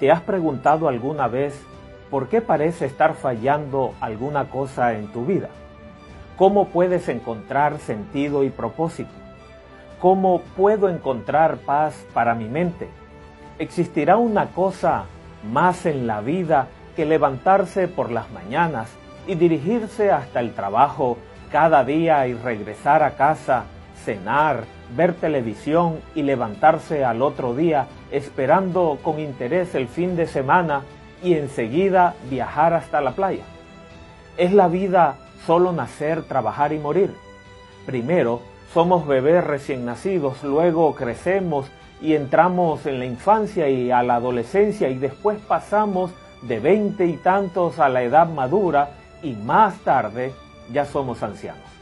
¿Te 0.00 0.10
has 0.10 0.22
preguntado 0.22 0.88
alguna 0.88 1.28
vez 1.28 1.62
por 2.10 2.28
qué 2.28 2.40
parece 2.40 2.86
estar 2.86 3.12
fallando 3.14 3.92
alguna 4.00 4.46
cosa 4.46 4.94
en 4.94 5.08
tu 5.08 5.26
vida? 5.26 5.50
¿Cómo 6.38 6.68
puedes 6.68 7.10
encontrar 7.10 7.78
sentido 7.80 8.42
y 8.42 8.48
propósito? 8.48 9.10
¿Cómo 10.00 10.40
puedo 10.56 10.88
encontrar 10.88 11.58
paz 11.58 12.02
para 12.14 12.34
mi 12.34 12.48
mente? 12.48 12.88
¿Existirá 13.58 14.16
una 14.16 14.46
cosa 14.52 15.04
más 15.52 15.84
en 15.84 16.06
la 16.06 16.22
vida 16.22 16.68
que 16.96 17.04
levantarse 17.04 17.86
por 17.86 18.10
las 18.10 18.30
mañanas 18.30 18.88
y 19.26 19.34
dirigirse 19.34 20.10
hasta 20.10 20.40
el 20.40 20.54
trabajo 20.54 21.18
cada 21.52 21.84
día 21.84 22.26
y 22.26 22.32
regresar 22.32 23.02
a 23.02 23.16
casa, 23.16 23.64
cenar, 24.04 24.64
ver 24.96 25.14
televisión 25.14 26.00
y 26.14 26.22
levantarse 26.22 27.04
al 27.04 27.22
otro 27.22 27.54
día 27.54 27.86
esperando 28.10 28.98
con 29.02 29.20
interés 29.20 29.74
el 29.74 29.88
fin 29.88 30.16
de 30.16 30.26
semana 30.26 30.82
y 31.22 31.34
enseguida 31.34 32.14
viajar 32.28 32.74
hasta 32.74 33.00
la 33.00 33.12
playa? 33.12 33.44
¿Es 34.36 34.52
la 34.52 34.68
vida 34.68 35.16
solo 35.46 35.72
nacer, 35.72 36.22
trabajar 36.22 36.72
y 36.72 36.78
morir? 36.78 37.14
Primero, 37.86 38.42
somos 38.72 39.06
bebés 39.06 39.44
recién 39.44 39.84
nacidos, 39.84 40.42
luego 40.44 40.94
crecemos 40.94 41.70
y 42.00 42.14
entramos 42.14 42.86
en 42.86 42.98
la 42.98 43.04
infancia 43.04 43.68
y 43.68 43.90
a 43.90 44.02
la 44.02 44.16
adolescencia 44.16 44.88
y 44.88 44.98
después 44.98 45.38
pasamos 45.40 46.10
de 46.42 46.60
veinte 46.60 47.06
y 47.06 47.16
tantos 47.16 47.78
a 47.78 47.88
la 47.88 48.02
edad 48.02 48.28
madura 48.28 48.90
y 49.22 49.32
más 49.32 49.78
tarde 49.80 50.32
ya 50.72 50.84
somos 50.84 51.22
ancianos. 51.22 51.79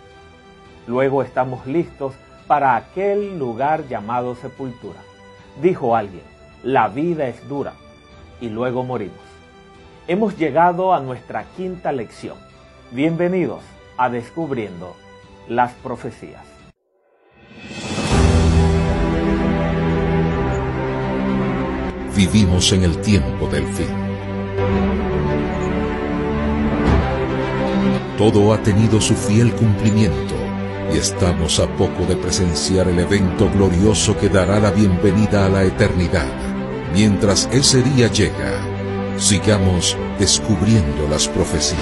Luego 0.89 1.23
estamos 1.23 1.67
listos 1.67 2.15
para 2.47 2.75
aquel 2.75 3.39
lugar 3.39 3.87
llamado 3.89 4.35
sepultura. 4.35 4.99
Dijo 5.61 5.95
alguien, 5.95 6.23
la 6.63 6.89
vida 6.89 7.29
es 7.29 7.47
dura 7.47 7.75
y 8.41 8.49
luego 8.49 8.85
morimos. 8.85 9.19
Hemos 10.07 10.39
llegado 10.39 10.95
a 10.95 11.01
nuestra 11.01 11.45
quinta 11.59 11.93
lección. 11.93 12.39
Bienvenidos 12.91 13.61
a 13.99 14.09
Descubriendo 14.09 14.97
las 15.47 15.73
Profecías. 15.75 16.47
Vivimos 22.17 22.73
en 22.73 22.85
el 22.85 22.99
tiempo 23.03 23.47
del 23.47 23.67
fin 23.67 24.09
Todo 28.17 28.53
ha 28.53 28.59
tenido 28.63 29.01
su 29.01 29.15
fiel 29.15 29.53
cumplimiento 29.55 30.38
y 30.93 30.97
estamos 30.97 31.61
a 31.61 31.67
poco 31.77 32.07
de 32.07 32.17
presenciar 32.17 32.89
el 32.89 32.99
evento 32.99 33.51
glorioso 33.51 34.17
que 34.17 34.29
dará 34.29 34.59
la 34.59 34.71
bienvenida 34.71 35.45
a 35.45 35.49
la 35.49 35.65
eternidad. 35.65 36.27
Mientras 36.93 37.47
ese 37.53 37.83
día 37.83 38.09
llega, 38.09 39.19
sigamos 39.19 39.97
descubriendo 40.19 41.07
las 41.09 41.29
profecías. 41.29 41.79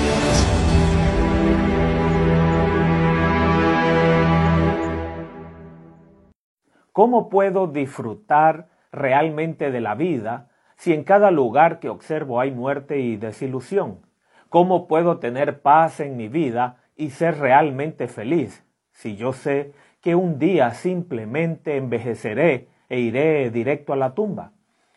¿Cómo 6.92 7.28
puedo 7.28 7.68
disfrutar 7.68 8.68
realmente 8.90 9.70
de 9.70 9.80
la 9.80 9.94
vida 9.94 10.48
si 10.76 10.92
en 10.92 11.04
cada 11.04 11.30
lugar 11.30 11.78
que 11.78 11.88
observo 11.88 12.40
hay 12.40 12.50
muerte 12.50 12.98
y 12.98 13.16
desilusión? 13.16 14.00
¿Cómo 14.48 14.88
puedo 14.88 15.18
tener 15.18 15.60
paz 15.60 16.00
en 16.00 16.16
mi 16.16 16.28
vida 16.28 16.78
y 16.96 17.10
ser 17.10 17.38
realmente 17.38 18.08
feliz 18.08 18.65
si 18.96 19.14
yo 19.14 19.34
sé 19.34 19.72
que 20.00 20.14
un 20.14 20.38
día 20.38 20.72
simplemente 20.72 21.76
envejeceré 21.76 22.68
e 22.88 22.98
iré 23.00 23.50
directo 23.50 23.92
a 23.92 23.96
la 23.96 24.14
tumba? 24.14 24.52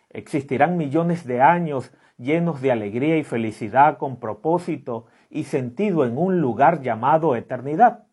Existirán 0.10 0.78
millones 0.78 1.28
de 1.28 1.42
años 1.42 1.94
llenos 2.18 2.62
de 2.62 2.72
alegría 2.72 3.18
y 3.18 3.24
felicidad 3.24 3.98
con 3.98 4.20
propósito 4.20 5.08
y 5.30 5.44
sentido 5.44 6.06
en 6.06 6.18
un 6.18 6.40
lugar 6.40 6.82
llamado 6.82 7.36
eternidad. 7.36 8.06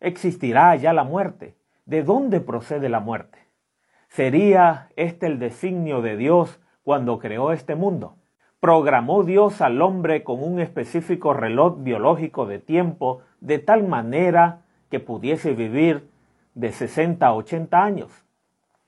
Existirá 0.00 0.70
allá 0.70 0.94
la 0.94 1.04
muerte. 1.04 1.56
¿De 1.84 2.02
dónde 2.02 2.40
procede 2.40 2.88
la 2.88 3.00
muerte? 3.00 3.38
¿Sería 4.08 4.88
este 4.96 5.26
el 5.26 5.38
designio 5.38 6.00
de 6.00 6.16
Dios 6.16 6.58
cuando 6.82 7.18
creó 7.18 7.52
este 7.52 7.74
mundo? 7.74 8.16
programó 8.60 9.22
Dios 9.22 9.60
al 9.60 9.80
hombre 9.82 10.24
con 10.24 10.42
un 10.42 10.58
específico 10.58 11.32
reloj 11.32 11.82
biológico 11.82 12.46
de 12.46 12.58
tiempo 12.58 13.20
de 13.40 13.60
tal 13.60 13.86
manera 13.86 14.62
que 14.90 15.00
pudiese 15.00 15.52
vivir 15.52 16.08
de 16.54 16.72
60 16.72 17.26
a 17.26 17.34
80 17.34 17.82
años 17.82 18.10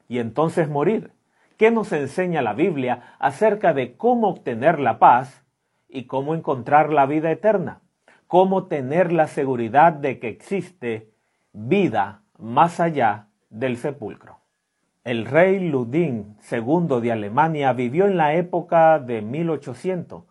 y 0.08 0.18
entonces 0.18 0.68
morir. 0.68 1.12
¿Qué 1.56 1.70
nos 1.70 1.92
enseña 1.92 2.42
la 2.42 2.54
Biblia 2.54 3.14
acerca 3.18 3.74
de 3.74 3.96
cómo 3.96 4.28
obtener 4.28 4.80
la 4.80 4.98
paz 4.98 5.44
y 5.88 6.04
cómo 6.04 6.34
encontrar 6.34 6.92
la 6.92 7.06
vida 7.06 7.30
eterna? 7.30 7.80
¿Cómo 8.26 8.64
tener 8.66 9.12
la 9.12 9.26
seguridad 9.26 9.92
de 9.92 10.18
que 10.18 10.28
existe 10.28 11.10
vida 11.52 12.22
más 12.38 12.80
allá 12.80 13.26
del 13.50 13.76
sepulcro? 13.76 14.38
El 15.04 15.26
rey 15.26 15.60
Ludin 15.60 16.36
II 16.50 17.00
de 17.00 17.12
Alemania 17.12 17.72
vivió 17.72 18.06
en 18.06 18.16
la 18.16 18.34
época 18.34 18.98
de 18.98 19.22
1800 19.22 20.24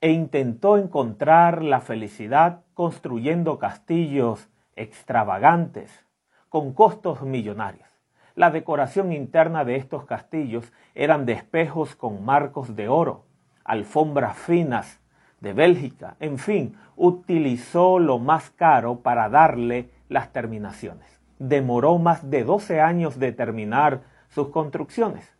e 0.00 0.10
intentó 0.12 0.78
encontrar 0.78 1.62
la 1.62 1.80
felicidad 1.80 2.62
construyendo 2.74 3.58
castillos 3.58 4.48
extravagantes 4.80 6.06
con 6.48 6.72
costos 6.72 7.22
millonarios. 7.22 7.88
La 8.34 8.50
decoración 8.50 9.12
interna 9.12 9.64
de 9.64 9.76
estos 9.76 10.04
castillos 10.04 10.72
eran 10.94 11.26
de 11.26 11.32
espejos 11.32 11.96
con 11.96 12.24
marcos 12.24 12.76
de 12.76 12.88
oro, 12.88 13.24
alfombras 13.64 14.36
finas 14.36 15.00
de 15.40 15.52
Bélgica, 15.52 16.16
en 16.20 16.38
fin, 16.38 16.76
utilizó 16.96 17.98
lo 17.98 18.18
más 18.18 18.50
caro 18.50 19.00
para 19.00 19.28
darle 19.28 19.90
las 20.08 20.32
terminaciones 20.32 21.18
demoró 21.38 21.98
más 21.98 22.30
de 22.30 22.44
12 22.44 22.80
años 22.80 23.18
de 23.18 23.32
terminar 23.32 24.02
sus 24.28 24.48
construcciones. 24.48 25.36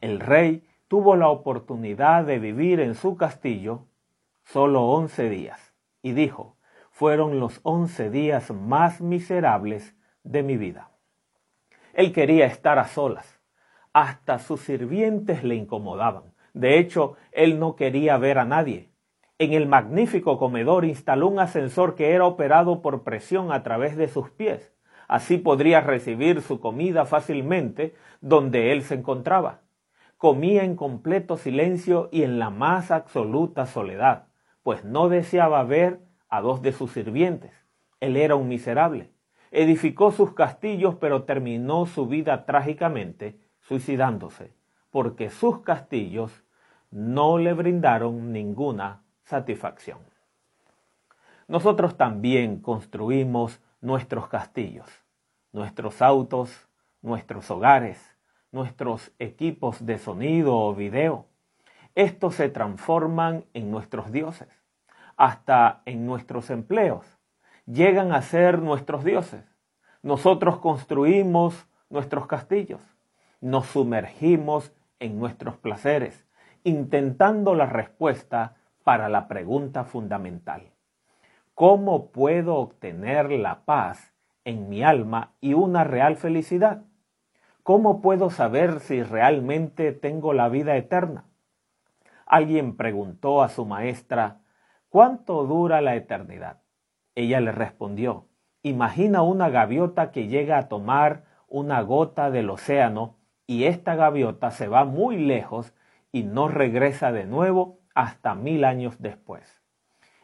El 0.00 0.20
rey 0.20 0.64
tuvo 0.88 1.16
la 1.16 1.28
oportunidad 1.28 2.24
de 2.24 2.38
vivir 2.38 2.80
en 2.80 2.94
su 2.94 3.16
castillo 3.16 3.86
solo 4.44 4.86
11 4.88 5.28
días 5.30 5.74
y 6.02 6.12
dijo, 6.12 6.56
fueron 7.00 7.40
los 7.40 7.60
11 7.62 8.10
días 8.10 8.50
más 8.50 9.00
miserables 9.00 9.96
de 10.22 10.42
mi 10.42 10.58
vida. 10.58 10.90
Él 11.94 12.12
quería 12.12 12.44
estar 12.44 12.78
a 12.78 12.88
solas. 12.88 13.40
Hasta 13.94 14.38
sus 14.38 14.60
sirvientes 14.60 15.42
le 15.42 15.54
incomodaban. 15.54 16.34
De 16.52 16.78
hecho, 16.78 17.16
él 17.32 17.58
no 17.58 17.74
quería 17.74 18.18
ver 18.18 18.38
a 18.38 18.44
nadie. 18.44 18.90
En 19.38 19.54
el 19.54 19.66
magnífico 19.66 20.36
comedor 20.36 20.84
instaló 20.84 21.28
un 21.28 21.38
ascensor 21.38 21.94
que 21.94 22.10
era 22.10 22.26
operado 22.26 22.82
por 22.82 23.02
presión 23.02 23.50
a 23.50 23.62
través 23.62 23.96
de 23.96 24.08
sus 24.08 24.28
pies. 24.28 24.70
Así 25.08 25.38
podría 25.38 25.80
recibir 25.80 26.42
su 26.42 26.60
comida 26.60 27.06
fácilmente 27.06 27.94
donde 28.20 28.72
él 28.72 28.82
se 28.82 28.96
encontraba. 28.96 29.62
Comía 30.18 30.64
en 30.64 30.76
completo 30.76 31.38
silencio 31.38 32.10
y 32.12 32.24
en 32.24 32.38
la 32.38 32.50
más 32.50 32.90
absoluta 32.90 33.64
soledad, 33.64 34.26
pues 34.62 34.84
no 34.84 35.08
deseaba 35.08 35.64
ver 35.64 36.09
a 36.30 36.40
dos 36.40 36.62
de 36.62 36.72
sus 36.72 36.92
sirvientes. 36.92 37.52
Él 38.00 38.16
era 38.16 38.36
un 38.36 38.48
miserable. 38.48 39.10
Edificó 39.50 40.12
sus 40.12 40.32
castillos, 40.32 40.94
pero 40.94 41.24
terminó 41.24 41.86
su 41.86 42.06
vida 42.06 42.46
trágicamente 42.46 43.38
suicidándose, 43.60 44.52
porque 44.90 45.28
sus 45.28 45.60
castillos 45.60 46.44
no 46.90 47.38
le 47.38 47.52
brindaron 47.52 48.32
ninguna 48.32 49.02
satisfacción. 49.24 49.98
Nosotros 51.48 51.96
también 51.96 52.60
construimos 52.60 53.60
nuestros 53.80 54.28
castillos, 54.28 54.88
nuestros 55.52 56.00
autos, 56.00 56.68
nuestros 57.02 57.50
hogares, 57.50 58.16
nuestros 58.52 59.12
equipos 59.18 59.84
de 59.84 59.98
sonido 59.98 60.56
o 60.56 60.74
video. 60.74 61.26
Estos 61.94 62.36
se 62.36 62.48
transforman 62.48 63.44
en 63.52 63.70
nuestros 63.70 64.12
dioses, 64.12 64.48
hasta 65.20 65.82
en 65.84 66.06
nuestros 66.06 66.48
empleos. 66.48 67.04
Llegan 67.66 68.10
a 68.12 68.22
ser 68.22 68.62
nuestros 68.62 69.04
dioses. 69.04 69.44
Nosotros 70.02 70.60
construimos 70.60 71.66
nuestros 71.90 72.26
castillos, 72.26 72.80
nos 73.42 73.66
sumergimos 73.66 74.72
en 74.98 75.18
nuestros 75.18 75.58
placeres, 75.58 76.26
intentando 76.64 77.54
la 77.54 77.66
respuesta 77.66 78.56
para 78.82 79.10
la 79.10 79.28
pregunta 79.28 79.84
fundamental. 79.84 80.70
¿Cómo 81.54 82.12
puedo 82.12 82.56
obtener 82.56 83.30
la 83.30 83.66
paz 83.66 84.14
en 84.46 84.70
mi 84.70 84.82
alma 84.82 85.34
y 85.42 85.52
una 85.52 85.84
real 85.84 86.16
felicidad? 86.16 86.84
¿Cómo 87.62 88.00
puedo 88.00 88.30
saber 88.30 88.80
si 88.80 89.02
realmente 89.02 89.92
tengo 89.92 90.32
la 90.32 90.48
vida 90.48 90.76
eterna? 90.76 91.26
Alguien 92.24 92.74
preguntó 92.74 93.42
a 93.42 93.50
su 93.50 93.66
maestra, 93.66 94.38
¿cuánto 94.90 95.46
dura 95.46 95.80
la 95.80 95.94
eternidad? 95.94 96.58
Ella 97.14 97.40
le 97.40 97.52
respondió, 97.52 98.26
imagina 98.62 99.22
una 99.22 99.48
gaviota 99.48 100.10
que 100.10 100.26
llega 100.26 100.58
a 100.58 100.68
tomar 100.68 101.24
una 101.48 101.80
gota 101.80 102.30
del 102.30 102.50
océano 102.50 103.16
y 103.46 103.64
esta 103.64 103.94
gaviota 103.94 104.50
se 104.50 104.68
va 104.68 104.84
muy 104.84 105.16
lejos 105.16 105.72
y 106.12 106.24
no 106.24 106.48
regresa 106.48 107.12
de 107.12 107.24
nuevo 107.24 107.78
hasta 107.94 108.34
mil 108.34 108.64
años 108.64 109.00
después. 109.00 109.62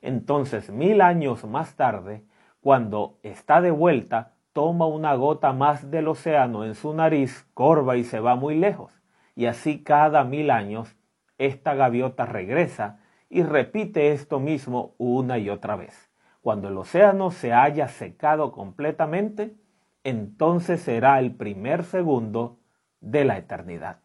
Entonces, 0.02 0.70
mil 0.70 1.00
años 1.00 1.44
más 1.44 1.74
tarde, 1.76 2.24
cuando 2.60 3.18
está 3.22 3.60
de 3.60 3.70
vuelta, 3.70 4.34
toma 4.52 4.86
una 4.86 5.14
gota 5.14 5.52
más 5.52 5.90
del 5.90 6.08
océano 6.08 6.64
en 6.64 6.74
su 6.74 6.92
nariz, 6.94 7.46
corva 7.54 7.96
y 7.96 8.04
se 8.04 8.20
va 8.20 8.36
muy 8.36 8.56
lejos. 8.56 8.92
Y 9.34 9.46
así 9.46 9.82
cada 9.82 10.24
mil 10.24 10.50
años, 10.50 10.96
esta 11.38 11.74
gaviota 11.74 12.26
regresa 12.26 13.00
y 13.28 13.42
repite 13.42 14.12
esto 14.12 14.40
mismo 14.40 14.94
una 14.98 15.38
y 15.38 15.50
otra 15.50 15.76
vez. 15.76 16.10
Cuando 16.40 16.68
el 16.68 16.78
océano 16.78 17.30
se 17.30 17.52
haya 17.52 17.88
secado 17.88 18.52
completamente, 18.52 19.56
entonces 20.04 20.80
será 20.80 21.18
el 21.18 21.34
primer 21.34 21.82
segundo 21.82 22.60
de 23.00 23.24
la 23.24 23.38
eternidad. 23.38 24.00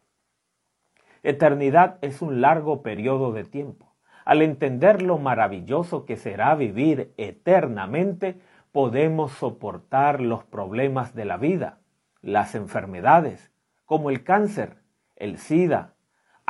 Eternidad 1.22 1.98
es 2.02 2.20
un 2.20 2.40
largo 2.40 2.82
periodo 2.82 3.32
de 3.32 3.44
tiempo. 3.44 3.94
Al 4.24 4.42
entender 4.42 5.02
lo 5.02 5.18
maravilloso 5.18 6.04
que 6.04 6.16
será 6.16 6.54
vivir 6.56 7.14
eternamente, 7.16 8.40
podemos 8.72 9.32
soportar 9.32 10.20
los 10.20 10.44
problemas 10.44 11.14
de 11.14 11.24
la 11.24 11.36
vida, 11.36 11.78
las 12.22 12.54
enfermedades, 12.54 13.52
como 13.84 14.10
el 14.10 14.24
cáncer, 14.24 14.78
el 15.14 15.38
SIDA, 15.38 15.91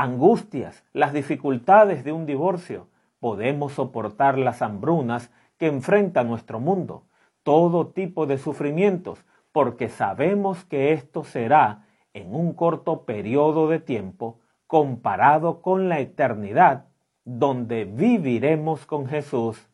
angustias, 0.03 0.85
las 0.93 1.13
dificultades 1.13 2.03
de 2.03 2.13
un 2.13 2.27
divorcio. 2.27 2.89
Podemos 3.21 3.75
soportar 3.75 4.37
las 4.37 4.61
hambrunas 4.61 5.31
que 5.59 5.69
enfrenta 5.69 6.25
nuestro 6.25 6.59
mundo, 6.59 7.05
todo 7.45 7.87
tipo 7.87 8.27
de 8.27 8.37
sufrimientos, 8.37 9.25
porque 9.53 9.89
sabemos 9.89 10.65
que 10.65 10.93
esto 10.93 11.23
será 11.23 11.87
en 12.15 12.35
un 12.35 12.53
corto 12.53 13.05
periodo 13.05 13.69
de 13.69 13.79
tiempo 13.79 14.41
comparado 14.67 15.63
con 15.63 15.89
la 15.89 16.01
eternidad 16.01 16.87
donde 17.25 17.85
viviremos 17.85 18.87
con 18.87 19.07
Jesús 19.07 19.69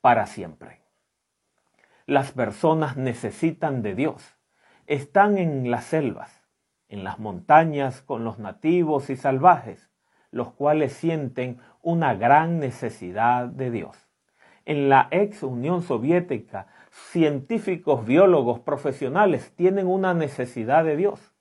para 0.00 0.24
siempre. 0.24 0.80
Las 2.06 2.32
personas 2.32 2.96
necesitan 2.96 3.82
de 3.82 3.94
Dios. 3.94 4.36
Están 4.86 5.36
en 5.36 5.70
las 5.70 5.84
selvas, 5.84 6.35
en 6.88 7.04
las 7.04 7.18
montañas 7.18 8.02
con 8.02 8.24
los 8.24 8.38
nativos 8.38 9.10
y 9.10 9.16
salvajes, 9.16 9.90
los 10.30 10.52
cuales 10.52 10.92
sienten 10.92 11.58
una 11.82 12.14
gran 12.14 12.58
necesidad 12.58 13.46
de 13.46 13.70
Dios. 13.70 13.96
En 14.64 14.88
la 14.88 15.08
ex 15.10 15.42
Unión 15.42 15.82
Soviética, 15.82 16.66
científicos, 16.90 18.04
biólogos, 18.04 18.60
profesionales 18.60 19.52
tienen 19.54 19.86
una 19.86 20.14
necesidad 20.14 20.84
de 20.84 20.96
Dios. 20.96 21.32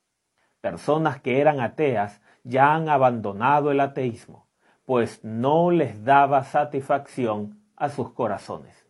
Personas 0.61 1.21
que 1.21 1.41
eran 1.41 1.59
ateas 1.59 2.21
ya 2.43 2.75
han 2.75 2.89
abandonado 2.89 3.71
el 3.71 3.79
ateísmo, 3.79 4.47
pues 4.85 5.23
no 5.23 5.71
les 5.71 6.03
daba 6.03 6.43
satisfacción 6.43 7.59
a 7.75 7.89
sus 7.89 8.11
corazones. 8.11 8.85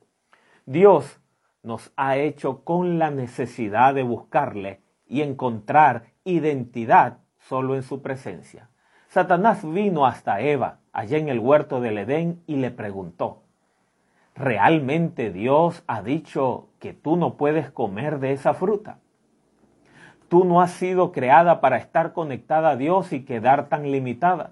Dios 0.66 1.22
nos 1.63 1.92
ha 1.96 2.18
hecho 2.18 2.63
con 2.63 3.00
la 3.00 3.12
necesidad 3.12 3.94
de 3.96 4.04
buscarle 4.04 4.81
y 5.07 5.22
encontrar 5.22 6.15
identidad 6.25 7.19
solo 7.39 7.75
en 7.75 7.83
su 7.83 8.01
presencia. 8.01 8.69
Satanás 9.07 9.62
vino 9.63 10.06
hasta 10.06 10.42
Eva, 10.42 10.80
allá 10.92 11.18
en 11.18 11.30
el 11.30 11.39
huerto 11.39 11.80
del 11.80 12.00
Edén, 12.00 12.42
y 12.48 12.57
le 12.57 12.72
preguntó, 12.72 13.44
¿realmente 14.36 15.31
Dios 15.31 15.83
ha 15.88 16.01
dicho 16.01 16.68
que 16.80 16.94
tú 16.94 17.16
no 17.16 17.36
puedes 17.38 17.72
comer 17.72 18.19
de 18.19 18.33
esa 18.33 18.54
fruta? 18.54 18.98
Tú 20.27 20.44
no 20.44 20.60
has 20.60 20.72
sido 20.72 21.12
creada 21.12 21.62
para 21.62 21.77
estar 21.77 22.12
conectada 22.12 22.71
a 22.71 22.75
Dios 22.75 23.13
y 23.13 23.24
quedar 23.24 23.69
tan 23.69 23.92
limitada. 23.92 24.51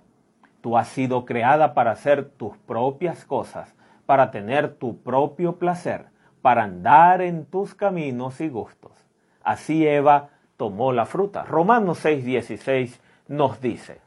Tú 0.62 0.78
has 0.78 0.88
sido 0.88 1.26
creada 1.26 1.74
para 1.74 1.92
hacer 1.92 2.30
tus 2.30 2.56
propias 2.60 3.26
cosas, 3.26 3.76
para 4.06 4.32
tener 4.32 4.76
tu 4.76 5.02
propio 5.02 5.58
placer, 5.58 6.06
para 6.42 6.64
andar 6.64 7.22
en 7.22 7.46
tus 7.46 7.74
caminos 7.74 8.40
y 8.40 8.50
gustos. 8.50 8.92
Así 9.44 9.86
Eva 9.86 10.30
tomó 10.64 10.94
la 10.94 11.06
fruta. 11.06 11.44
Romanos 11.44 12.06
6:16 12.06 13.02
nos 13.28 13.60
dice, 13.60 14.00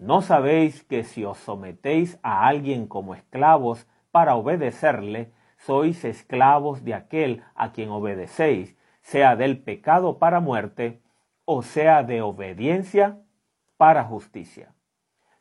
¿no 0.00 0.22
sabéis 0.22 0.82
que 0.82 1.04
si 1.04 1.24
os 1.24 1.38
sometéis 1.38 2.18
a 2.24 2.48
alguien 2.48 2.88
como 2.88 3.14
esclavos 3.14 3.86
para 4.10 4.34
obedecerle, 4.34 5.30
sois 5.56 6.04
esclavos 6.04 6.82
de 6.84 6.94
aquel 6.94 7.44
a 7.54 7.70
quien 7.70 7.90
obedecéis, 7.90 8.76
sea 9.02 9.36
del 9.36 9.62
pecado 9.62 10.18
para 10.18 10.40
muerte, 10.40 11.00
o 11.44 11.62
sea 11.62 12.02
de 12.02 12.22
obediencia 12.22 13.20
para 13.76 14.02
justicia? 14.02 14.74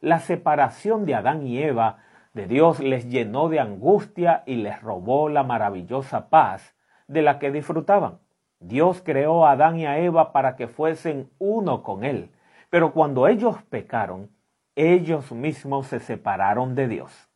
La 0.02 0.20
separación 0.20 1.08
de 1.08 1.16
Adán 1.16 1.48
y 1.48 1.64
Eva 1.64 1.98
de 2.34 2.46
Dios 2.46 2.80
les 2.80 3.10
llenó 3.10 3.50
de 3.50 3.60
angustia 3.60 4.44
y 4.46 4.58
les 4.58 4.80
robó 4.84 5.30
la 5.30 5.42
maravillosa 5.42 6.30
paz 6.30 6.76
de 7.08 7.24
la 7.24 7.40
que 7.40 7.50
disfrutaban. 7.50 8.20
Dios 8.68 9.02
creó 9.04 9.46
a 9.46 9.52
Adán 9.52 9.78
y 9.80 9.86
a 9.86 10.00
Eva 10.00 10.32
para 10.32 10.56
que 10.56 10.68
fuesen 10.68 11.30
uno 11.40 11.84
con 11.84 12.04
Él, 12.04 12.32
pero 12.70 12.94
cuando 12.94 13.28
ellos 13.28 13.62
pecaron, 13.70 14.30
ellos 14.76 15.32
mismos 15.32 15.88
se 15.88 16.00
separaron 16.00 16.76
de 16.76 16.88
Dios. 16.88 17.30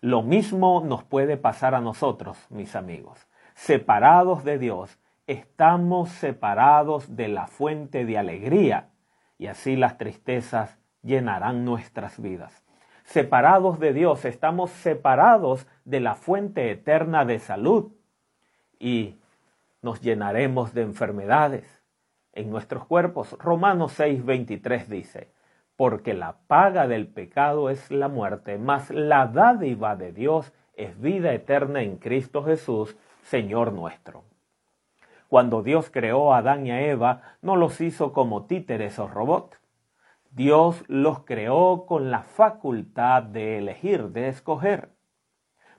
Lo 0.00 0.22
mismo 0.22 0.82
nos 0.84 1.02
puede 1.04 1.36
pasar 1.36 1.74
a 1.74 1.80
nosotros, 1.80 2.36
mis 2.50 2.76
amigos. 2.76 3.26
Separados 3.54 4.44
de 4.44 4.58
Dios, 4.58 4.98
estamos 5.26 6.10
separados 6.10 7.16
de 7.16 7.28
la 7.28 7.46
fuente 7.46 8.04
de 8.04 8.18
alegría 8.18 8.90
y 9.38 9.46
así 9.46 9.76
las 9.76 9.96
tristezas 9.96 10.78
llenarán 11.02 11.64
nuestras 11.64 12.20
vidas 12.20 12.64
separados 13.04 13.78
de 13.78 13.92
Dios, 13.92 14.24
estamos 14.24 14.70
separados 14.70 15.66
de 15.84 16.00
la 16.00 16.14
fuente 16.14 16.70
eterna 16.70 17.24
de 17.24 17.38
salud 17.38 17.92
y 18.78 19.16
nos 19.84 20.00
llenaremos 20.00 20.74
de 20.74 20.82
enfermedades 20.82 21.84
en 22.32 22.50
nuestros 22.50 22.84
cuerpos. 22.86 23.36
Romanos 23.38 23.92
6:23 23.98 24.88
dice, 24.88 25.32
porque 25.76 26.14
la 26.14 26.38
paga 26.48 26.88
del 26.88 27.06
pecado 27.06 27.70
es 27.70 27.90
la 27.90 28.08
muerte, 28.08 28.58
mas 28.58 28.90
la 28.90 29.26
dádiva 29.28 29.94
de 29.94 30.12
Dios 30.12 30.52
es 30.74 31.00
vida 31.00 31.32
eterna 31.32 31.82
en 31.82 31.98
Cristo 31.98 32.42
Jesús, 32.42 32.96
Señor 33.22 33.72
nuestro. 33.72 34.24
Cuando 35.28 35.62
Dios 35.62 35.90
creó 35.90 36.32
a 36.32 36.38
Adán 36.38 36.66
y 36.66 36.72
a 36.72 36.80
Eva, 36.80 37.36
no 37.42 37.54
los 37.54 37.80
hizo 37.80 38.12
como 38.12 38.46
títeres 38.46 38.98
o 38.98 39.06
robots 39.06 39.58
Dios 40.34 40.82
los 40.88 41.20
creó 41.20 41.86
con 41.86 42.10
la 42.10 42.24
facultad 42.24 43.22
de 43.22 43.58
elegir, 43.58 44.08
de 44.08 44.26
escoger. 44.26 44.90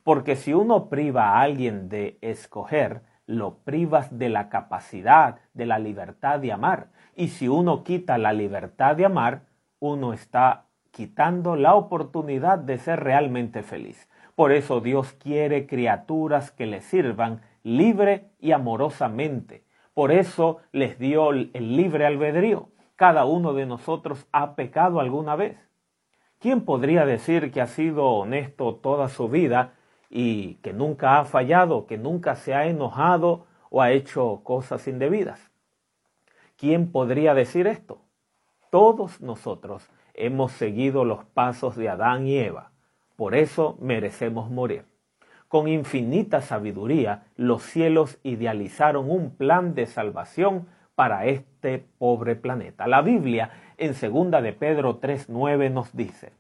Porque 0.02 0.38
si 0.38 0.54
uno 0.54 0.88
priva 0.88 1.32
a 1.32 1.42
alguien 1.42 1.90
de 1.90 2.18
escoger, 2.22 3.02
lo 3.28 3.58
privas 3.60 4.18
de 4.18 4.30
la 4.30 4.50
capacidad, 4.50 5.40
de 5.54 5.66
la 5.66 5.80
libertad 5.80 6.40
de 6.40 6.52
amar. 6.52 6.88
Y 7.16 7.30
si 7.30 7.48
uno 7.48 7.84
quita 7.84 8.18
la 8.18 8.34
libertad 8.34 8.96
de 8.96 9.06
amar, 9.06 9.44
uno 9.80 10.14
está 10.14 10.66
quitando 10.92 11.56
la 11.56 11.76
oportunidad 11.76 12.60
de 12.60 12.78
ser 12.78 13.04
realmente 13.04 13.64
feliz. 13.64 14.10
Por 14.36 14.52
eso 14.52 14.82
Dios 14.82 15.14
quiere 15.14 15.68
criaturas 15.68 16.52
que 16.52 16.66
le 16.66 16.82
sirvan 16.82 17.42
libre 17.64 18.30
y 18.40 18.52
amorosamente. 18.52 19.64
Por 19.94 20.12
eso 20.12 20.60
les 20.72 21.00
dio 21.00 21.32
el 21.32 21.52
libre 21.54 22.06
albedrío 22.06 22.70
cada 22.96 23.26
uno 23.26 23.54
de 23.54 23.66
nosotros 23.66 24.26
ha 24.32 24.56
pecado 24.56 25.00
alguna 25.00 25.36
vez. 25.36 25.58
¿Quién 26.40 26.62
podría 26.62 27.06
decir 27.06 27.52
que 27.52 27.62
ha 27.62 27.68
sido 27.68 28.06
honesto 28.06 28.76
toda 28.76 29.10
su 29.10 29.28
vida 29.30 29.74
y 30.10 30.56
que 30.56 30.74
nunca 30.74 31.20
ha 31.20 31.26
fallado, 31.26 31.88
que 31.88 31.98
nunca 31.98 32.36
se 32.36 32.54
ha 32.54 32.68
enojado 32.68 33.46
o 33.70 33.82
ha 33.82 33.92
hecho 33.92 34.42
cosas 34.44 34.88
indebidas? 34.88 35.52
¿Quién 36.58 36.92
podría 36.92 37.34
decir 37.34 37.68
esto? 37.68 38.02
Todos 38.70 39.22
nosotros 39.22 39.90
hemos 40.14 40.52
seguido 40.54 41.06
los 41.06 41.26
pasos 41.26 41.76
de 41.76 41.90
Adán 41.90 42.28
y 42.28 42.38
Eva. 42.38 42.72
Por 43.16 43.36
eso 43.36 43.78
merecemos 43.82 44.50
morir. 44.50 44.86
Con 45.48 45.68
infinita 45.68 46.42
sabiduría, 46.42 47.28
los 47.36 47.64
cielos 47.64 48.20
idealizaron 48.24 49.10
un 49.10 49.36
plan 49.36 49.76
de 49.76 49.86
salvación 49.86 50.68
para 50.96 51.26
este 51.26 51.86
pobre 51.98 52.36
planeta. 52.36 52.88
La 52.88 53.02
Biblia 53.02 53.52
en 53.78 53.94
segunda 53.94 54.42
de 54.42 54.54
Pedro 54.54 55.00
3:9 55.00 55.72
nos 55.72 55.96
dice: 55.96 56.34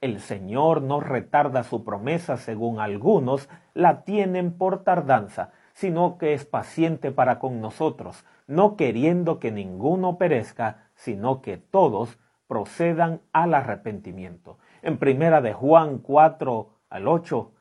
El 0.00 0.20
Señor 0.20 0.82
no 0.82 1.00
retarda 1.00 1.62
su 1.62 1.84
promesa 1.84 2.36
según 2.36 2.80
algunos 2.80 3.48
la 3.74 4.02
tienen 4.04 4.56
por 4.56 4.82
tardanza, 4.82 5.52
sino 5.72 6.18
que 6.18 6.34
es 6.34 6.44
paciente 6.44 7.12
para 7.12 7.38
con 7.38 7.60
nosotros, 7.60 8.24
no 8.46 8.76
queriendo 8.76 9.38
que 9.38 9.52
ninguno 9.52 10.18
perezca, 10.18 10.88
sino 10.94 11.42
que 11.42 11.56
todos 11.56 12.18
procedan 12.46 13.20
al 13.32 13.54
arrepentimiento. 13.54 14.58
En 14.82 14.98
primera 14.98 15.40
de 15.40 15.52
Juan 15.52 15.98
4 15.98 16.70
al 16.88 17.08
8 17.08 17.52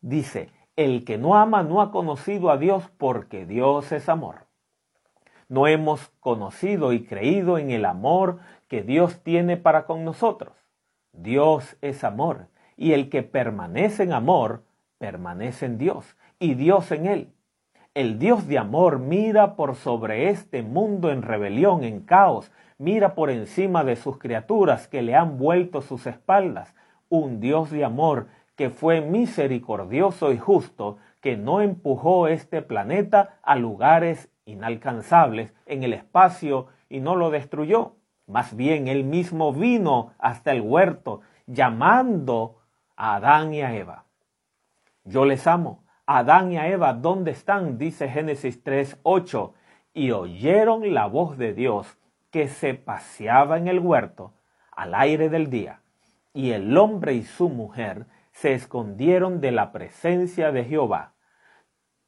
dice, 0.00 0.50
el 0.76 1.04
que 1.04 1.18
no 1.18 1.36
ama 1.36 1.62
no 1.62 1.82
ha 1.82 1.90
conocido 1.90 2.50
a 2.50 2.56
Dios 2.56 2.90
porque 2.98 3.46
Dios 3.46 3.92
es 3.92 4.08
amor 4.08 4.44
no 5.48 5.66
hemos 5.66 6.08
conocido 6.20 6.92
y 6.92 7.04
creído 7.04 7.58
en 7.58 7.70
el 7.70 7.84
amor 7.84 8.38
que 8.68 8.82
Dios 8.82 9.22
tiene 9.22 9.56
para 9.56 9.86
con 9.86 10.04
nosotros. 10.04 10.52
Dios 11.16 11.76
es 11.80 12.04
amor, 12.04 12.48
y 12.76 12.92
el 12.92 13.08
que 13.08 13.22
permanece 13.22 14.02
en 14.02 14.12
amor, 14.12 14.64
permanece 14.98 15.66
en 15.66 15.78
Dios, 15.78 16.16
y 16.38 16.54
Dios 16.54 16.90
en 16.92 17.06
él. 17.06 17.32
El 17.94 18.18
Dios 18.18 18.48
de 18.48 18.58
amor 18.58 18.98
mira 18.98 19.54
por 19.54 19.76
sobre 19.76 20.28
este 20.28 20.62
mundo 20.62 21.10
en 21.10 21.22
rebelión, 21.22 21.84
en 21.84 22.00
caos, 22.00 22.50
mira 22.78 23.14
por 23.14 23.30
encima 23.30 23.84
de 23.84 23.94
sus 23.94 24.18
criaturas 24.18 24.88
que 24.88 25.02
le 25.02 25.14
han 25.14 25.38
vuelto 25.38 25.80
sus 25.80 26.06
espaldas. 26.06 26.74
Un 27.08 27.40
Dios 27.40 27.70
de 27.70 27.84
amor 27.84 28.26
que 28.56 28.70
fue 28.70 29.00
misericordioso 29.00 30.32
y 30.32 30.38
justo, 30.38 30.98
que 31.20 31.36
no 31.36 31.60
empujó 31.60 32.26
este 32.26 32.62
planeta 32.62 33.38
a 33.42 33.56
lugares 33.56 34.28
inalcanzables 34.44 35.52
en 35.64 35.84
el 35.84 35.92
espacio 35.92 36.66
y 36.88 37.00
no 37.00 37.16
lo 37.16 37.30
destruyó. 37.30 37.94
Más 38.26 38.56
bien 38.56 38.88
él 38.88 39.04
mismo 39.04 39.52
vino 39.52 40.12
hasta 40.18 40.52
el 40.52 40.62
huerto 40.62 41.20
llamando 41.46 42.60
a 42.96 43.16
Adán 43.16 43.52
y 43.52 43.62
a 43.62 43.74
Eva. 43.74 44.04
Yo 45.04 45.24
les 45.24 45.46
amo. 45.46 45.84
Adán 46.06 46.52
y 46.52 46.58
a 46.58 46.68
Eva, 46.68 46.92
¿dónde 46.94 47.30
están? 47.30 47.78
Dice 47.78 48.08
Génesis 48.08 48.62
3, 48.62 48.98
8. 49.02 49.54
Y 49.92 50.10
oyeron 50.10 50.92
la 50.92 51.06
voz 51.06 51.38
de 51.38 51.54
Dios 51.54 51.98
que 52.30 52.48
se 52.48 52.74
paseaba 52.74 53.58
en 53.58 53.68
el 53.68 53.78
huerto 53.78 54.34
al 54.72 54.94
aire 54.94 55.28
del 55.28 55.50
día. 55.50 55.80
Y 56.32 56.50
el 56.50 56.76
hombre 56.76 57.14
y 57.14 57.22
su 57.22 57.48
mujer 57.48 58.06
se 58.32 58.54
escondieron 58.54 59.40
de 59.40 59.52
la 59.52 59.70
presencia 59.72 60.50
de 60.50 60.64
Jehová. 60.64 61.14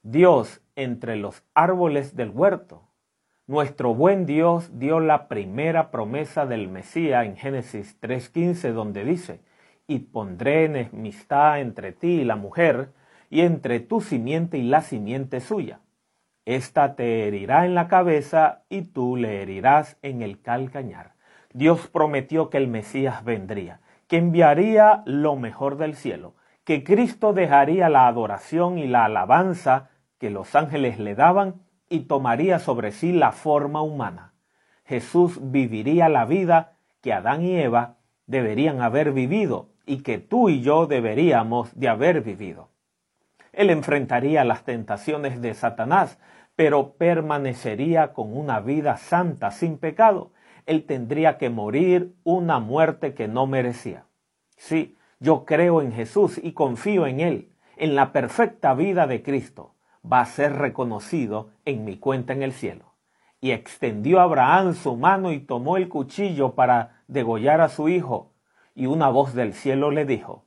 Dios 0.02 0.62
entre 0.74 1.16
los 1.16 1.44
árboles 1.54 2.16
del 2.16 2.30
huerto. 2.30 2.88
Nuestro 3.48 3.94
buen 3.94 4.26
Dios 4.26 4.76
dio 4.76 4.98
la 4.98 5.28
primera 5.28 5.92
promesa 5.92 6.46
del 6.46 6.66
Mesías 6.66 7.24
en 7.26 7.36
Génesis 7.36 7.96
3.15 8.00 8.72
donde 8.72 9.04
dice, 9.04 9.40
y 9.86 10.00
pondré 10.00 10.64
enemistad 10.64 11.60
entre 11.60 11.92
ti 11.92 12.08
y 12.08 12.24
la 12.24 12.34
mujer, 12.34 12.90
y 13.30 13.42
entre 13.42 13.78
tu 13.78 14.00
simiente 14.00 14.58
y 14.58 14.64
la 14.64 14.80
simiente 14.80 15.38
suya. 15.38 15.78
Esta 16.44 16.96
te 16.96 17.28
herirá 17.28 17.66
en 17.66 17.76
la 17.76 17.86
cabeza 17.86 18.64
y 18.68 18.82
tú 18.82 19.16
le 19.16 19.42
herirás 19.42 19.96
en 20.02 20.22
el 20.22 20.42
calcañar. 20.42 21.12
Dios 21.52 21.86
prometió 21.86 22.50
que 22.50 22.58
el 22.58 22.66
Mesías 22.66 23.24
vendría, 23.24 23.78
que 24.08 24.16
enviaría 24.16 25.04
lo 25.06 25.36
mejor 25.36 25.76
del 25.76 25.94
cielo, 25.94 26.34
que 26.64 26.82
Cristo 26.82 27.32
dejaría 27.32 27.88
la 27.90 28.08
adoración 28.08 28.76
y 28.76 28.88
la 28.88 29.04
alabanza 29.04 29.90
que 30.18 30.30
los 30.30 30.56
ángeles 30.56 30.98
le 30.98 31.14
daban 31.14 31.65
y 31.88 32.00
tomaría 32.00 32.58
sobre 32.58 32.92
sí 32.92 33.12
la 33.12 33.32
forma 33.32 33.82
humana. 33.82 34.34
Jesús 34.84 35.38
viviría 35.40 36.08
la 36.08 36.24
vida 36.24 36.76
que 37.00 37.12
Adán 37.12 37.42
y 37.42 37.56
Eva 37.56 37.96
deberían 38.26 38.80
haber 38.80 39.12
vivido 39.12 39.70
y 39.84 39.98
que 40.02 40.18
tú 40.18 40.48
y 40.48 40.62
yo 40.62 40.86
deberíamos 40.86 41.78
de 41.78 41.88
haber 41.88 42.22
vivido. 42.22 42.70
Él 43.52 43.70
enfrentaría 43.70 44.44
las 44.44 44.64
tentaciones 44.64 45.40
de 45.40 45.54
Satanás, 45.54 46.18
pero 46.56 46.94
permanecería 46.94 48.12
con 48.12 48.36
una 48.36 48.60
vida 48.60 48.96
santa, 48.96 49.50
sin 49.50 49.78
pecado. 49.78 50.32
Él 50.66 50.84
tendría 50.84 51.38
que 51.38 51.50
morir 51.50 52.14
una 52.24 52.58
muerte 52.58 53.14
que 53.14 53.28
no 53.28 53.46
merecía. 53.46 54.04
Sí, 54.56 54.96
yo 55.20 55.44
creo 55.44 55.80
en 55.80 55.92
Jesús 55.92 56.40
y 56.42 56.52
confío 56.52 57.06
en 57.06 57.20
Él, 57.20 57.52
en 57.76 57.94
la 57.94 58.12
perfecta 58.12 58.74
vida 58.74 59.06
de 59.06 59.22
Cristo. 59.22 59.75
Va 60.10 60.20
a 60.20 60.26
ser 60.26 60.54
reconocido 60.54 61.50
en 61.64 61.84
mi 61.84 61.98
cuenta 61.98 62.32
en 62.32 62.42
el 62.42 62.52
cielo. 62.52 62.94
Y 63.40 63.50
extendió 63.50 64.20
Abraham 64.20 64.74
su 64.74 64.96
mano 64.96 65.32
y 65.32 65.40
tomó 65.40 65.76
el 65.76 65.88
cuchillo 65.88 66.54
para 66.54 67.02
degollar 67.06 67.60
a 67.60 67.68
su 67.68 67.88
hijo. 67.88 68.32
Y 68.74 68.86
una 68.86 69.08
voz 69.08 69.34
del 69.34 69.54
cielo 69.54 69.90
le 69.90 70.04
dijo, 70.04 70.46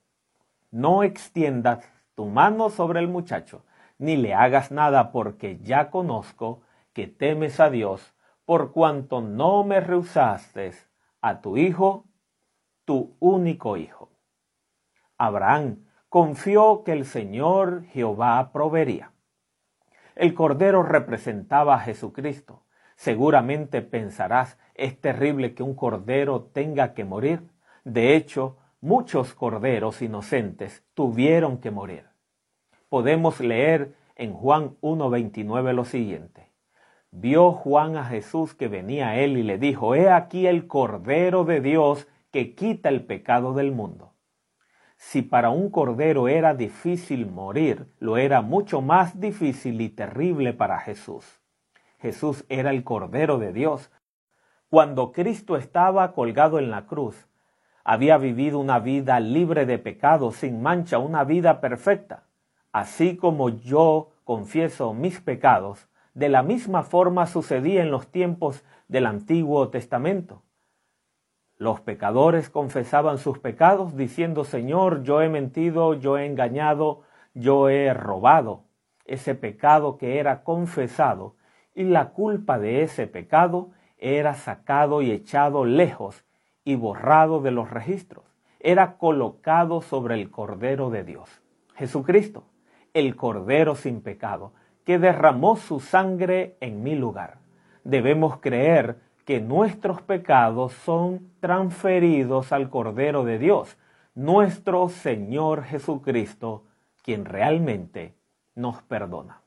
no 0.71 1.03
extiendas 1.03 1.89
tu 2.15 2.25
mano 2.25 2.69
sobre 2.69 2.99
el 2.99 3.07
muchacho, 3.07 3.63
ni 3.97 4.17
le 4.17 4.33
hagas 4.33 4.71
nada 4.71 5.11
porque 5.11 5.59
ya 5.59 5.89
conozco 5.89 6.61
que 6.93 7.07
temes 7.07 7.59
a 7.59 7.69
Dios, 7.69 8.13
por 8.45 8.71
cuanto 8.71 9.21
no 9.21 9.63
me 9.63 9.79
rehusaste 9.79 10.71
a 11.21 11.41
tu 11.41 11.57
hijo, 11.57 12.05
tu 12.85 13.15
único 13.19 13.77
hijo. 13.77 14.09
Abraham 15.17 15.85
confió 16.07 16.83
que 16.83 16.93
el 16.93 17.05
Señor 17.05 17.83
Jehová 17.85 18.51
proveería. 18.51 19.11
El 20.19 20.33
cordero 20.33 20.83
representaba 20.83 21.75
a 21.75 21.79
Jesucristo. 21.79 22.63
Seguramente 22.95 23.81
pensarás, 23.81 24.59
es 24.75 24.99
terrible 24.99 25.55
que 25.55 25.63
un 25.63 25.73
cordero 25.73 26.43
tenga 26.53 26.93
que 26.93 27.05
morir. 27.05 27.41
De 27.83 28.15
hecho, 28.15 28.57
muchos 28.81 29.33
corderos 29.33 30.01
inocentes 30.01 30.83
tuvieron 30.93 31.57
que 31.57 31.71
morir 31.71 32.09
podemos 32.89 33.39
leer 33.39 33.95
en 34.15 34.33
Juan 34.33 34.75
1.29 34.81 35.73
lo 35.73 35.85
siguiente. 35.85 36.49
Vio 37.11 37.53
Juan 37.53 37.95
a 37.95 38.05
Jesús 38.05 38.53
que 38.53 38.67
venía 38.67 39.09
a 39.09 39.19
él 39.19 39.37
y 39.37 39.43
le 39.43 39.57
dijo, 39.57 39.95
He 39.95 40.09
aquí 40.09 40.47
el 40.47 40.67
Cordero 40.67 41.45
de 41.45 41.61
Dios 41.61 42.07
que 42.31 42.53
quita 42.53 42.89
el 42.89 43.05
pecado 43.05 43.53
del 43.53 43.71
mundo. 43.71 44.08
Si 45.01 45.21
para 45.21 45.49
un 45.49 45.71
cordero 45.71 46.27
era 46.27 46.53
difícil 46.53 47.25
morir, 47.25 47.87
lo 47.99 48.17
era 48.17 48.41
mucho 48.41 48.81
más 48.81 49.17
difícil 49.17 49.79
y 49.79 49.87
terrible 49.87 50.51
para 50.51 50.77
Jesús. 50.79 51.25
Jesús 51.99 52.45
era 52.49 52.71
el 52.71 52.83
Cordero 52.83 53.39
de 53.39 53.53
Dios. 53.53 53.91
Cuando 54.69 55.13
Cristo 55.13 55.55
estaba 55.55 56.11
colgado 56.11 56.59
en 56.59 56.69
la 56.69 56.85
cruz, 56.85 57.27
había 57.85 58.17
vivido 58.17 58.59
una 58.59 58.79
vida 58.79 59.21
libre 59.21 59.65
de 59.65 59.79
pecado, 59.79 60.31
sin 60.33 60.61
mancha, 60.61 60.99
una 60.99 61.23
vida 61.23 61.61
perfecta. 61.61 62.25
Así 62.73 63.15
como 63.15 63.47
yo 63.47 64.11
confieso 64.25 64.93
mis 64.93 65.21
pecados, 65.21 65.87
de 66.13 66.27
la 66.27 66.43
misma 66.43 66.83
forma 66.83 67.25
sucedía 67.25 67.81
en 67.81 67.89
los 67.89 68.07
tiempos 68.11 68.65
del 68.89 69.05
Antiguo 69.05 69.69
Testamento. 69.69 70.43
Los 71.59 71.79
pecadores 71.81 72.49
confesaban 72.49 73.19
sus 73.19 73.37
pecados 73.37 73.95
diciendo, 73.95 74.43
Señor, 74.43 75.03
yo 75.03 75.21
he 75.21 75.29
mentido, 75.29 75.93
yo 75.93 76.17
he 76.17 76.25
engañado, 76.25 77.01
yo 77.35 77.69
he 77.69 77.93
robado. 77.93 78.63
Ese 79.05 79.35
pecado 79.35 79.99
que 79.99 80.17
era 80.17 80.43
confesado 80.43 81.35
y 81.75 81.83
la 81.83 82.09
culpa 82.09 82.57
de 82.57 82.81
ese 82.81 83.05
pecado 83.05 83.69
era 83.99 84.33
sacado 84.33 85.03
y 85.03 85.11
echado 85.11 85.65
lejos 85.65 86.25
y 86.63 86.75
borrado 86.75 87.41
de 87.41 87.51
los 87.51 87.69
registros. 87.69 88.25
Era 88.59 88.97
colocado 88.97 89.83
sobre 89.83 90.15
el 90.15 90.31
Cordero 90.31 90.89
de 90.89 91.03
Dios, 91.03 91.29
Jesucristo 91.75 92.45
el 92.93 93.15
Cordero 93.15 93.75
sin 93.75 94.01
pecado, 94.01 94.53
que 94.85 94.99
derramó 94.99 95.55
su 95.55 95.79
sangre 95.79 96.57
en 96.59 96.83
mi 96.83 96.95
lugar. 96.95 97.37
Debemos 97.83 98.37
creer 98.37 98.97
que 99.29 99.39
nuestros 99.39 100.01
pecados 100.01 100.73
son 100.73 101.33
transferidos 101.39 102.51
al 102.51 102.71
Cordero 102.71 103.23
de 103.25 103.37
Dios, 103.37 103.77
nuestro 104.15 104.89
Señor 104.89 105.65
Jesucristo, 105.65 106.63
quien 107.03 107.25
realmente 107.25 108.15
nos 108.55 108.81
perdona. 108.81 109.43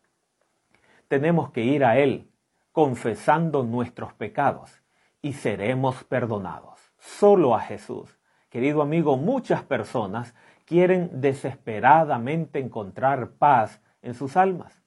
Tenemos 1.08 1.50
que 1.50 1.64
ir 1.64 1.84
a 1.84 1.98
Él 1.98 2.30
confesando 2.70 3.64
nuestros 3.64 4.12
pecados 4.12 4.70
y 5.20 5.32
seremos 5.32 6.04
perdonados. 6.04 6.78
Solo 7.00 7.52
a 7.56 7.60
Jesús. 7.60 8.16
Querido 8.50 8.82
amigo, 8.82 9.16
muchas 9.16 9.64
personas 9.64 10.32
quieren 10.64 11.10
desesperadamente 11.20 12.60
encontrar 12.60 13.30
paz 13.30 13.80
en 14.00 14.14
sus 14.14 14.36
almas. 14.36 14.81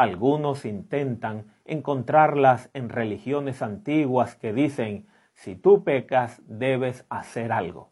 Algunos 0.00 0.64
intentan 0.64 1.44
encontrarlas 1.66 2.70
en 2.72 2.88
religiones 2.88 3.60
antiguas 3.60 4.34
que 4.34 4.54
dicen, 4.54 5.06
si 5.34 5.56
tú 5.56 5.84
pecas, 5.84 6.40
debes 6.46 7.04
hacer 7.10 7.52
algo. 7.52 7.90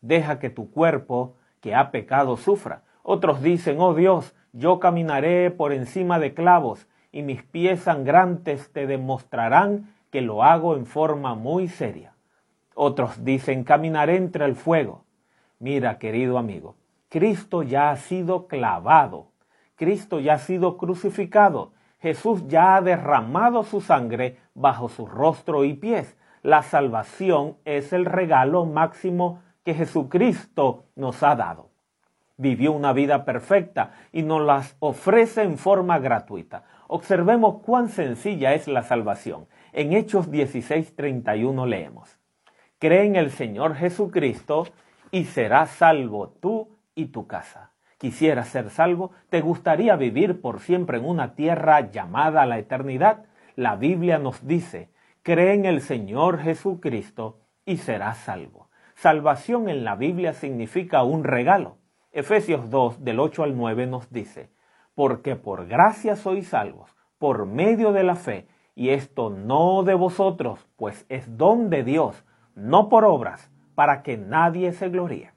Deja 0.00 0.38
que 0.38 0.50
tu 0.50 0.70
cuerpo, 0.70 1.34
que 1.60 1.74
ha 1.74 1.90
pecado, 1.90 2.36
sufra. 2.36 2.84
Otros 3.02 3.42
dicen, 3.42 3.80
oh 3.80 3.92
Dios, 3.94 4.36
yo 4.52 4.78
caminaré 4.78 5.50
por 5.50 5.72
encima 5.72 6.20
de 6.20 6.32
clavos 6.32 6.86
y 7.10 7.22
mis 7.22 7.42
pies 7.42 7.80
sangrantes 7.80 8.72
te 8.72 8.86
demostrarán 8.86 9.92
que 10.12 10.20
lo 10.20 10.44
hago 10.44 10.76
en 10.76 10.86
forma 10.86 11.34
muy 11.34 11.66
seria. 11.66 12.14
Otros 12.76 13.24
dicen, 13.24 13.64
caminaré 13.64 14.14
entre 14.14 14.44
el 14.44 14.54
fuego. 14.54 15.06
Mira, 15.58 15.98
querido 15.98 16.38
amigo, 16.38 16.76
Cristo 17.08 17.64
ya 17.64 17.90
ha 17.90 17.96
sido 17.96 18.46
clavado, 18.46 19.32
Cristo 19.78 20.18
ya 20.18 20.34
ha 20.34 20.38
sido 20.38 20.76
crucificado, 20.76 21.72
Jesús 22.00 22.46
ya 22.48 22.76
ha 22.76 22.82
derramado 22.82 23.62
su 23.62 23.80
sangre 23.80 24.36
bajo 24.54 24.88
su 24.88 25.06
rostro 25.06 25.64
y 25.64 25.74
pies. 25.74 26.16
La 26.42 26.62
salvación 26.62 27.56
es 27.64 27.92
el 27.92 28.04
regalo 28.04 28.64
máximo 28.64 29.40
que 29.64 29.74
Jesucristo 29.74 30.84
nos 30.96 31.22
ha 31.22 31.36
dado. 31.36 31.70
Vivió 32.36 32.72
una 32.72 32.92
vida 32.92 33.24
perfecta 33.24 33.92
y 34.12 34.22
nos 34.22 34.42
las 34.42 34.76
ofrece 34.80 35.42
en 35.42 35.58
forma 35.58 36.00
gratuita. 36.00 36.64
Observemos 36.88 37.62
cuán 37.62 37.88
sencilla 37.88 38.54
es 38.54 38.66
la 38.66 38.82
salvación. 38.82 39.46
En 39.72 39.92
Hechos 39.92 40.28
16:31 40.30 41.66
leemos, 41.66 42.18
Cree 42.80 43.04
en 43.04 43.14
el 43.14 43.30
Señor 43.30 43.76
Jesucristo 43.76 44.66
y 45.12 45.24
serás 45.24 45.70
salvo 45.70 46.30
tú 46.40 46.68
y 46.94 47.06
tu 47.06 47.26
casa. 47.26 47.72
¿Quisieras 47.98 48.48
ser 48.48 48.70
salvo? 48.70 49.10
¿Te 49.28 49.40
gustaría 49.40 49.96
vivir 49.96 50.40
por 50.40 50.60
siempre 50.60 50.98
en 50.98 51.04
una 51.04 51.34
tierra 51.34 51.90
llamada 51.90 52.42
a 52.42 52.46
la 52.46 52.60
eternidad? 52.60 53.24
La 53.56 53.74
Biblia 53.74 54.18
nos 54.18 54.46
dice, 54.46 54.92
cree 55.24 55.54
en 55.54 55.64
el 55.64 55.80
Señor 55.80 56.38
Jesucristo 56.38 57.40
y 57.66 57.78
serás 57.78 58.18
salvo. 58.18 58.68
Salvación 58.94 59.68
en 59.68 59.82
la 59.82 59.96
Biblia 59.96 60.32
significa 60.32 61.02
un 61.02 61.24
regalo. 61.24 61.78
Efesios 62.12 62.70
2 62.70 63.04
del 63.04 63.18
8 63.18 63.42
al 63.42 63.56
9 63.56 63.88
nos 63.88 64.12
dice, 64.12 64.50
porque 64.94 65.34
por 65.34 65.66
gracia 65.66 66.14
sois 66.14 66.46
salvos, 66.46 66.96
por 67.18 67.46
medio 67.46 67.92
de 67.92 68.04
la 68.04 68.14
fe, 68.14 68.46
y 68.76 68.90
esto 68.90 69.28
no 69.28 69.82
de 69.82 69.94
vosotros, 69.94 70.68
pues 70.76 71.04
es 71.08 71.36
don 71.36 71.68
de 71.68 71.82
Dios, 71.82 72.24
no 72.54 72.88
por 72.88 73.04
obras, 73.04 73.50
para 73.74 74.04
que 74.04 74.16
nadie 74.16 74.72
se 74.72 74.88
gloríe. 74.88 75.32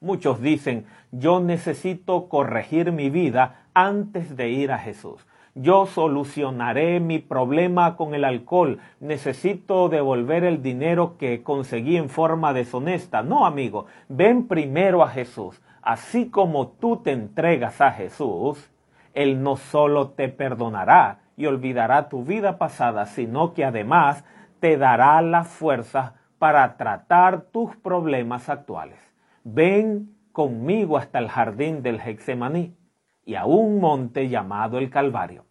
Muchos 0.00 0.40
dicen, 0.40 0.86
yo 1.10 1.40
necesito 1.40 2.28
corregir 2.28 2.92
mi 2.92 3.10
vida 3.10 3.64
antes 3.74 4.36
de 4.36 4.50
ir 4.50 4.72
a 4.72 4.78
Jesús. 4.78 5.26
Yo 5.54 5.86
solucionaré 5.86 7.00
mi 7.00 7.18
problema 7.18 7.96
con 7.96 8.14
el 8.14 8.24
alcohol. 8.24 8.78
Necesito 9.00 9.88
devolver 9.88 10.44
el 10.44 10.62
dinero 10.62 11.16
que 11.16 11.42
conseguí 11.42 11.96
en 11.96 12.10
forma 12.10 12.52
deshonesta. 12.52 13.22
No, 13.22 13.46
amigo, 13.46 13.86
ven 14.08 14.46
primero 14.48 15.02
a 15.02 15.08
Jesús. 15.08 15.62
Así 15.80 16.28
como 16.28 16.68
tú 16.68 16.98
te 16.98 17.12
entregas 17.12 17.80
a 17.80 17.92
Jesús, 17.92 18.70
Él 19.14 19.42
no 19.42 19.56
solo 19.56 20.10
te 20.10 20.28
perdonará, 20.28 21.20
y 21.36 21.46
olvidará 21.46 22.08
tu 22.08 22.24
vida 22.24 22.58
pasada, 22.58 23.06
sino 23.06 23.52
que 23.54 23.64
además 23.64 24.24
te 24.60 24.76
dará 24.76 25.20
la 25.22 25.44
fuerza 25.44 26.14
para 26.38 26.76
tratar 26.76 27.42
tus 27.42 27.76
problemas 27.76 28.48
actuales. 28.48 29.05
Ven 29.48 30.16
conmigo 30.32 30.96
hasta 30.96 31.20
el 31.20 31.28
jardín 31.28 31.80
del 31.84 32.00
Hexemaní 32.00 32.76
y 33.24 33.36
a 33.36 33.46
un 33.46 33.78
monte 33.78 34.28
llamado 34.28 34.78
el 34.78 34.90
Calvario. 34.90 35.44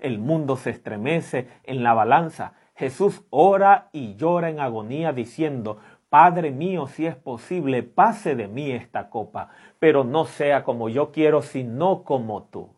El 0.00 0.18
mundo 0.18 0.56
se 0.56 0.70
estremece 0.70 1.46
en 1.62 1.84
la 1.84 1.94
balanza. 1.94 2.54
Jesús 2.74 3.22
ora 3.30 3.88
y 3.92 4.16
llora 4.16 4.50
en 4.50 4.58
agonía 4.58 5.12
diciendo, 5.12 5.78
Padre 6.08 6.50
mío, 6.50 6.88
si 6.88 7.06
es 7.06 7.14
posible, 7.14 7.84
pase 7.84 8.34
de 8.34 8.48
mí 8.48 8.72
esta 8.72 9.10
copa, 9.10 9.50
pero 9.78 10.02
no 10.02 10.24
sea 10.24 10.64
como 10.64 10.88
yo 10.88 11.12
quiero, 11.12 11.42
sino 11.42 12.02
como 12.02 12.42
tú 12.42 12.70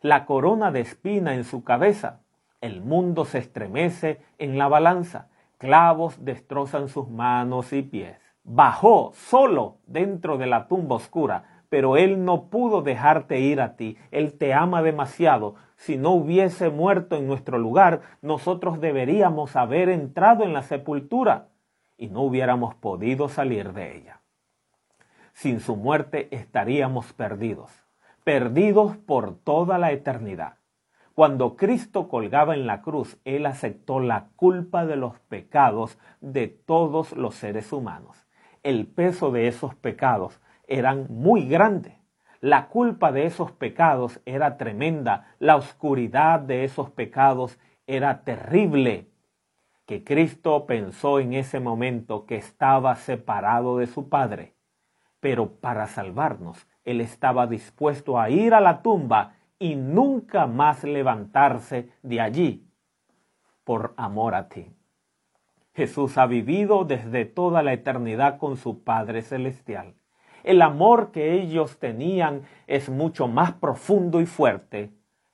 la 0.00 0.24
corona 0.24 0.72
de 0.72 0.80
espina 0.80 1.34
en 1.34 1.44
su 1.44 1.64
cabeza. 1.64 2.22
El 2.62 2.80
mundo 2.80 3.26
se 3.26 3.40
estremece 3.40 4.22
en 4.38 4.56
la 4.56 4.68
balanza, 4.68 5.28
clavos 5.58 6.24
destrozan 6.24 6.88
sus 6.88 7.10
manos 7.10 7.74
y 7.74 7.82
pies. 7.82 8.21
Bajó 8.44 9.12
solo 9.14 9.78
dentro 9.86 10.38
de 10.38 10.46
la 10.46 10.68
tumba 10.68 10.96
oscura, 10.96 11.62
pero 11.68 11.96
Él 11.96 12.24
no 12.24 12.50
pudo 12.50 12.82
dejarte 12.82 13.40
ir 13.40 13.60
a 13.60 13.76
ti. 13.76 13.96
Él 14.10 14.36
te 14.36 14.52
ama 14.52 14.82
demasiado. 14.82 15.54
Si 15.76 15.96
no 15.96 16.10
hubiese 16.10 16.70
muerto 16.70 17.16
en 17.16 17.26
nuestro 17.26 17.58
lugar, 17.58 18.02
nosotros 18.20 18.80
deberíamos 18.80 19.56
haber 19.56 19.88
entrado 19.88 20.44
en 20.44 20.52
la 20.52 20.62
sepultura 20.62 21.48
y 21.96 22.08
no 22.08 22.22
hubiéramos 22.22 22.74
podido 22.74 23.28
salir 23.28 23.72
de 23.72 23.96
ella. 23.96 24.20
Sin 25.32 25.60
su 25.60 25.76
muerte 25.76 26.28
estaríamos 26.30 27.12
perdidos 27.12 27.82
perdidos 28.24 28.96
por 28.96 29.36
toda 29.36 29.78
la 29.78 29.92
eternidad. 29.92 30.54
Cuando 31.14 31.56
Cristo 31.56 32.08
colgaba 32.08 32.54
en 32.54 32.66
la 32.66 32.80
cruz, 32.80 33.18
Él 33.24 33.46
aceptó 33.46 34.00
la 34.00 34.28
culpa 34.36 34.86
de 34.86 34.96
los 34.96 35.18
pecados 35.20 35.98
de 36.20 36.48
todos 36.48 37.12
los 37.12 37.34
seres 37.34 37.72
humanos. 37.72 38.21
El 38.62 38.86
peso 38.86 39.32
de 39.32 39.48
esos 39.48 39.74
pecados 39.74 40.40
eran 40.68 41.06
muy 41.08 41.48
grande. 41.48 41.98
La 42.40 42.68
culpa 42.68 43.10
de 43.10 43.26
esos 43.26 43.50
pecados 43.52 44.20
era 44.24 44.56
tremenda. 44.56 45.34
La 45.38 45.56
oscuridad 45.56 46.40
de 46.40 46.64
esos 46.64 46.90
pecados 46.90 47.58
era 47.86 48.22
terrible. 48.22 49.08
Que 49.86 50.04
Cristo 50.04 50.66
pensó 50.66 51.18
en 51.18 51.32
ese 51.32 51.60
momento 51.60 52.24
que 52.24 52.36
estaba 52.36 52.94
separado 52.96 53.78
de 53.78 53.86
su 53.86 54.08
Padre. 54.08 54.54
Pero 55.18 55.56
para 55.60 55.86
salvarnos, 55.86 56.66
él 56.84 57.00
estaba 57.00 57.46
dispuesto 57.46 58.18
a 58.18 58.30
ir 58.30 58.54
a 58.54 58.60
la 58.60 58.82
tumba 58.82 59.34
y 59.58 59.76
nunca 59.76 60.46
más 60.46 60.84
levantarse 60.84 61.90
de 62.02 62.20
allí 62.20 62.66
por 63.64 63.94
amor 63.96 64.34
a 64.34 64.48
ti. 64.48 64.70
Jesús 65.74 66.18
ha 66.18 66.26
vivido 66.26 66.84
desde 66.84 67.24
toda 67.24 67.62
la 67.62 67.72
eternidad 67.72 68.38
con 68.38 68.56
su 68.56 68.82
Padre 68.82 69.22
Celestial. 69.22 69.94
El 70.44 70.60
amor 70.60 71.12
que 71.12 71.32
ellos 71.34 71.78
tenían 71.78 72.42
es 72.66 72.90
mucho 72.90 73.26
más 73.26 73.52
profundo 73.52 74.20
y 74.20 74.26
fuerte 74.26 74.90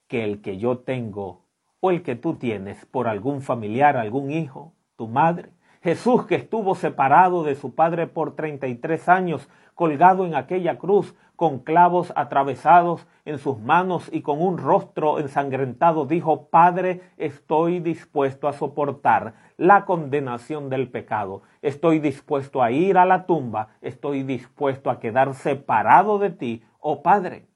que 0.07 0.23
el 0.23 0.41
que 0.41 0.59
yo 0.59 0.79
tengo 0.79 1.45
o 1.81 1.91
el 1.91 2.03
que 2.03 2.15
tú 2.15 2.35
tienes 2.35 2.85
por 2.87 3.09
algún 3.09 3.43
familiar, 3.43 3.97
algún 3.97 4.31
hijo, 4.31 4.75
tu 4.97 5.09
madre. 5.09 5.51
Jesús 5.83 6.27
que 6.27 6.35
estuvo 6.37 6.75
separado 6.75 7.43
de 7.43 7.55
su 7.55 7.75
Padre 7.75 8.07
por 8.07 8.37
33 8.37 9.09
años, 9.09 9.49
colgado 9.79 10.27
en 10.27 10.35
aquella 10.35 10.77
cruz, 10.77 11.15
con 11.37 11.61
clavos 11.61 12.13
atravesados 12.17 13.07
en 13.25 13.39
sus 13.39 13.61
manos 13.61 14.11
y 14.13 14.23
con 14.23 14.43
un 14.43 14.59
rostro 14.59 15.21
ensangrentado, 15.21 16.05
dijo, 16.05 16.49
Padre, 16.49 17.13
estoy 17.17 17.79
dispuesto 17.79 18.49
a 18.49 18.53
soportar 18.55 19.35
la 19.57 19.85
condenación 19.85 20.69
del 20.69 20.91
pecado, 20.91 21.43
estoy 21.63 22.01
dispuesto 22.01 22.61
a 22.61 22.73
ir 22.73 22.99
a 22.99 23.07
la 23.07 23.25
tumba, 23.25 23.69
estoy 23.81 24.25
dispuesto 24.25 24.91
a 24.91 24.99
quedar 24.99 25.33
separado 25.35 26.19
de 26.19 26.31
ti, 26.31 26.65
oh 26.81 27.01
Padre. 27.01 27.47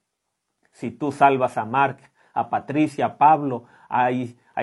Si 0.71 0.91
tú 0.91 1.11
salvas 1.11 1.57
a 1.57 1.65
Mark, 1.65 1.97
a 2.33 2.49
Patricia, 2.49 3.05
a 3.05 3.17
Pablo, 3.17 3.65
a, 3.89 4.11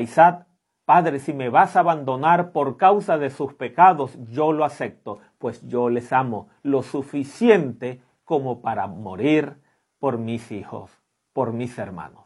Isaac, 0.01 0.47
Padre, 0.91 1.21
si 1.21 1.33
me 1.33 1.51
vas 1.51 1.77
a 1.77 1.81
abandonar 1.81 2.51
por 2.51 2.77
causa 2.77 3.17
de 3.17 3.31
sus 3.31 3.55
pecados, 3.55 4.19
yo 4.29 4.51
lo 4.51 4.65
acepto, 4.65 5.21
pues 5.39 5.65
yo 5.69 5.89
les 5.89 6.13
amo 6.13 6.49
lo 6.65 6.83
suficiente 6.83 8.03
como 8.25 8.61
para 8.61 8.89
morir 8.89 9.63
por 10.01 10.19
mis 10.19 10.51
hijos, 10.51 10.91
por 11.33 11.53
mis 11.53 11.79
hermanos. 11.79 12.25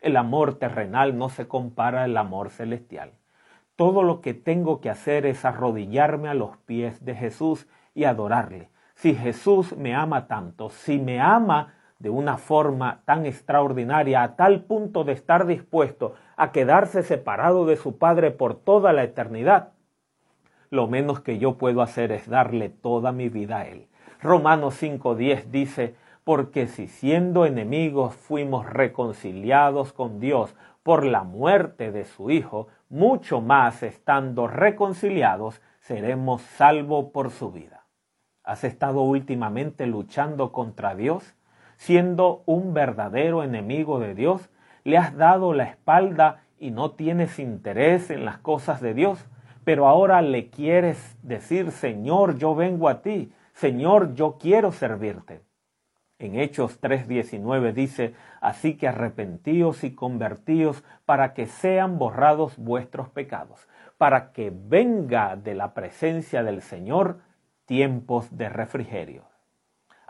El 0.00 0.16
amor 0.16 0.54
terrenal 0.54 1.16
no 1.16 1.28
se 1.28 1.46
compara 1.46 2.02
al 2.02 2.16
amor 2.16 2.50
celestial. 2.50 3.12
Todo 3.76 4.02
lo 4.02 4.20
que 4.20 4.34
tengo 4.34 4.80
que 4.80 4.90
hacer 4.90 5.24
es 5.24 5.44
arrodillarme 5.44 6.28
a 6.28 6.34
los 6.34 6.56
pies 6.56 7.04
de 7.04 7.14
Jesús 7.14 7.68
y 7.94 8.06
adorarle. 8.06 8.70
Si 8.96 9.14
Jesús 9.14 9.76
me 9.76 9.94
ama 9.94 10.26
tanto, 10.26 10.70
si 10.70 10.98
me 10.98 11.20
ama 11.20 11.74
de 12.00 12.10
una 12.10 12.38
forma 12.38 13.02
tan 13.04 13.26
extraordinaria, 13.26 14.22
a 14.22 14.34
tal 14.34 14.64
punto 14.64 15.04
de 15.04 15.12
estar 15.12 15.46
dispuesto 15.46 16.14
a 16.36 16.50
quedarse 16.50 17.02
separado 17.02 17.66
de 17.66 17.76
su 17.76 17.98
Padre 17.98 18.32
por 18.32 18.56
toda 18.56 18.92
la 18.92 19.04
eternidad, 19.04 19.74
lo 20.70 20.86
menos 20.86 21.20
que 21.20 21.38
yo 21.38 21.58
puedo 21.58 21.82
hacer 21.82 22.10
es 22.10 22.28
darle 22.28 22.70
toda 22.70 23.12
mi 23.12 23.28
vida 23.28 23.58
a 23.58 23.66
Él. 23.66 23.88
Romanos 24.22 24.82
5.10 24.82 25.44
dice, 25.50 25.94
porque 26.24 26.66
si 26.66 26.86
siendo 26.86 27.44
enemigos 27.44 28.14
fuimos 28.14 28.66
reconciliados 28.66 29.92
con 29.92 30.20
Dios 30.20 30.54
por 30.82 31.04
la 31.04 31.24
muerte 31.24 31.92
de 31.92 32.04
su 32.04 32.30
Hijo, 32.30 32.68
mucho 32.88 33.40
más 33.40 33.82
estando 33.82 34.46
reconciliados 34.46 35.60
seremos 35.80 36.42
salvos 36.42 37.06
por 37.12 37.30
su 37.30 37.50
vida. 37.50 37.84
¿Has 38.44 38.64
estado 38.64 39.02
últimamente 39.02 39.86
luchando 39.86 40.52
contra 40.52 40.94
Dios? 40.94 41.34
Siendo 41.80 42.42
un 42.44 42.74
verdadero 42.74 43.42
enemigo 43.42 44.00
de 44.00 44.14
Dios, 44.14 44.50
le 44.84 44.98
has 44.98 45.16
dado 45.16 45.54
la 45.54 45.64
espalda 45.64 46.42
y 46.58 46.72
no 46.72 46.90
tienes 46.90 47.38
interés 47.38 48.10
en 48.10 48.26
las 48.26 48.36
cosas 48.36 48.82
de 48.82 48.92
Dios, 48.92 49.24
pero 49.64 49.88
ahora 49.88 50.20
le 50.20 50.50
quieres 50.50 51.16
decir, 51.22 51.70
Señor, 51.70 52.36
yo 52.36 52.54
vengo 52.54 52.90
a 52.90 53.00
ti, 53.00 53.32
Señor, 53.54 54.12
yo 54.12 54.36
quiero 54.38 54.72
servirte. 54.72 55.40
En 56.18 56.38
Hechos 56.38 56.82
3:19 56.82 57.72
dice, 57.72 58.12
así 58.42 58.76
que 58.76 58.86
arrepentíos 58.86 59.82
y 59.82 59.94
convertíos 59.94 60.84
para 61.06 61.32
que 61.32 61.46
sean 61.46 61.98
borrados 61.98 62.58
vuestros 62.58 63.08
pecados, 63.08 63.70
para 63.96 64.32
que 64.32 64.52
venga 64.54 65.34
de 65.34 65.54
la 65.54 65.72
presencia 65.72 66.42
del 66.42 66.60
Señor 66.60 67.20
tiempos 67.64 68.36
de 68.36 68.50
refrigerio. 68.50 69.29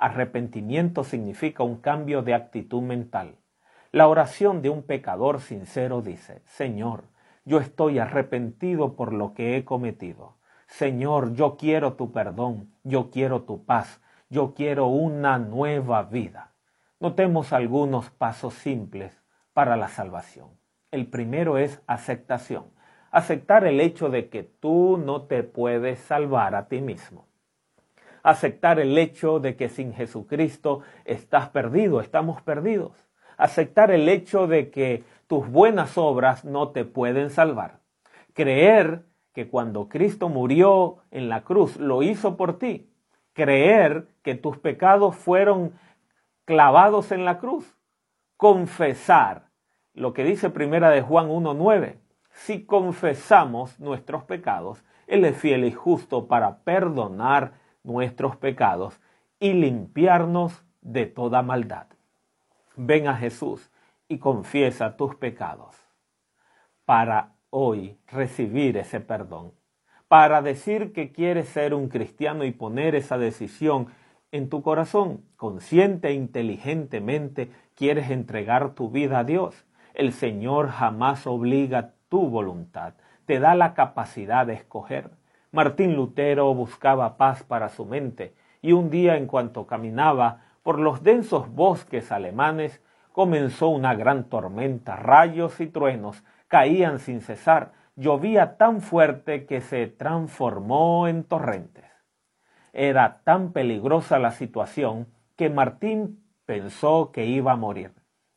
Arrepentimiento 0.01 1.05
significa 1.05 1.63
un 1.63 1.77
cambio 1.77 2.23
de 2.23 2.33
actitud 2.33 2.81
mental. 2.81 3.37
La 3.93 4.09
oración 4.09 4.63
de 4.63 4.71
un 4.71 4.83
pecador 4.83 5.43
sincero 5.43 6.01
dice, 6.01 6.41
Señor, 6.47 7.05
yo 7.45 7.61
estoy 7.61 7.99
arrepentido 7.99 8.97
por 8.97 9.13
lo 9.13 9.35
que 9.35 9.59
he 9.59 9.65
cometido. 9.67 10.39
Señor, 10.69 11.35
yo 11.35 11.59
quiero 11.59 11.97
tu 11.97 12.13
perdón, 12.13 12.73
yo 12.83 13.11
quiero 13.11 13.43
tu 13.43 13.67
paz, 13.67 14.01
yo 14.31 14.55
quiero 14.55 14.87
una 14.87 15.39
nueva 15.39 16.05
vida. 16.05 16.55
Notemos 16.99 17.53
algunos 17.53 18.09
pasos 18.09 18.55
simples 18.55 19.23
para 19.53 19.77
la 19.77 19.89
salvación. 19.89 20.49
El 20.91 21.09
primero 21.09 21.59
es 21.59 21.83
aceptación. 21.87 22.65
Aceptar 23.11 23.67
el 23.67 23.81
hecho 23.81 24.09
de 24.09 24.31
que 24.31 24.45
tú 24.45 24.97
no 24.97 25.27
te 25.27 25.43
puedes 25.43 25.99
salvar 25.99 26.55
a 26.55 26.69
ti 26.69 26.81
mismo. 26.81 27.30
Aceptar 28.23 28.79
el 28.79 28.97
hecho 28.99 29.41
de 29.41 29.57
que 29.57 29.69
sin 29.69 29.95
Jesucristo 29.95 30.81
estás 31.05 31.49
perdido, 31.49 32.01
estamos 32.01 32.43
perdidos. 32.43 32.93
Aceptar 33.37 33.91
el 33.91 34.09
hecho 34.09 34.47
de 34.47 34.71
que 34.71 35.05
tus 35.27 35.49
buenas 35.49 35.97
obras 35.97 36.45
no 36.45 36.71
te 36.71 36.85
pueden 36.85 37.31
salvar. 37.31 37.81
Creer 38.35 39.05
que 39.33 39.49
cuando 39.49 39.89
Cristo 39.89 40.29
murió 40.29 40.99
en 41.11 41.29
la 41.29 41.43
cruz 41.43 41.77
lo 41.77 42.03
hizo 42.03 42.37
por 42.37 42.59
ti. 42.59 42.91
Creer 43.33 44.09
que 44.23 44.35
tus 44.35 44.59
pecados 44.59 45.17
fueron 45.17 45.73
clavados 46.45 47.13
en 47.13 47.25
la 47.25 47.39
cruz. 47.39 47.77
Confesar 48.37 49.51
lo 49.95 50.13
que 50.13 50.25
dice 50.25 50.51
primera 50.51 50.91
de 50.91 51.03
Juan 51.03 51.29
1.9. 51.29 51.97
Si 52.33 52.65
confesamos 52.65 53.79
nuestros 53.81 54.25
pecados, 54.25 54.85
Él 55.07 55.25
es 55.25 55.37
fiel 55.37 55.65
y 55.65 55.73
justo 55.73 56.27
para 56.27 56.59
perdonar 56.59 57.53
nuestros 57.83 58.37
pecados 58.37 59.01
y 59.39 59.53
limpiarnos 59.53 60.65
de 60.81 61.07
toda 61.07 61.43
maldad. 61.43 61.87
Ven 62.77 63.09
a 63.09 63.17
Jesús 63.17 63.71
y 64.09 64.19
confiesa 64.19 64.97
tus 64.97 65.15
pecados 65.17 65.77
para 66.85 67.35
hoy 67.51 67.99
recibir 68.09 68.77
ese 68.77 69.01
perdón, 69.01 69.53
para 70.09 70.43
decir 70.43 70.93
que 70.93 71.13
quieres 71.13 71.49
ser 71.49 71.75
un 71.75 71.89
cristiano 71.89 72.45
y 72.45 72.51
poner 72.51 72.95
esa 72.95 73.19
decisión 73.19 73.89
en 74.33 74.49
tu 74.49 74.63
corazón, 74.63 75.25
consciente 75.37 76.09
e 76.09 76.15
inteligentemente 76.15 77.51
quieres 77.75 78.11
entregar 78.11 78.75
tu 78.75 78.91
vida 78.91 79.21
a 79.21 79.25
Dios. 79.25 79.67
El 79.95 80.13
Señor 80.13 80.69
jamás 80.69 81.27
obliga 81.27 81.95
tu 82.09 82.29
voluntad, 82.29 82.95
te 83.27 83.39
da 83.39 83.55
la 83.55 83.75
capacidad 83.75 84.47
de 84.47 84.55
escoger. 84.55 85.11
Martín 85.53 85.97
Lutero 85.97 86.55
buscaba 86.55 87.17
paz 87.17 87.43
para 87.43 87.71
su 87.71 87.85
mente 87.85 88.35
y 88.63 88.71
un 88.71 88.89
día 88.89 89.17
en 89.17 89.27
cuanto 89.27 89.67
caminaba 89.67 90.45
por 90.63 90.79
los 90.79 91.03
densos 91.03 91.53
bosques 91.53 92.13
alemanes 92.13 92.81
comenzó 93.11 93.69
una 93.69 93.97
gran 93.97 94.29
tormenta, 94.29 94.95
rayos 94.95 95.61
y 95.61 95.67
truenos 95.67 96.23
caían 96.47 97.01
sin 97.01 97.21
cesar, 97.21 97.73
llovía 97.97 98.59
tan 98.59 98.81
fuerte 98.81 99.47
que 99.47 99.61
se 99.61 99.89
transformó 99.89 101.09
en 101.09 101.25
torrentes. 101.25 101.85
Era 102.73 103.23
tan 103.25 103.53
peligrosa 103.53 104.21
la 104.21 104.31
situación 104.31 105.09
que 105.35 105.51
Martín 105.51 106.25
pensó 106.47 107.11
que 107.11 107.27
iba 107.27 107.53
a 107.53 107.57
morir. 107.57 107.93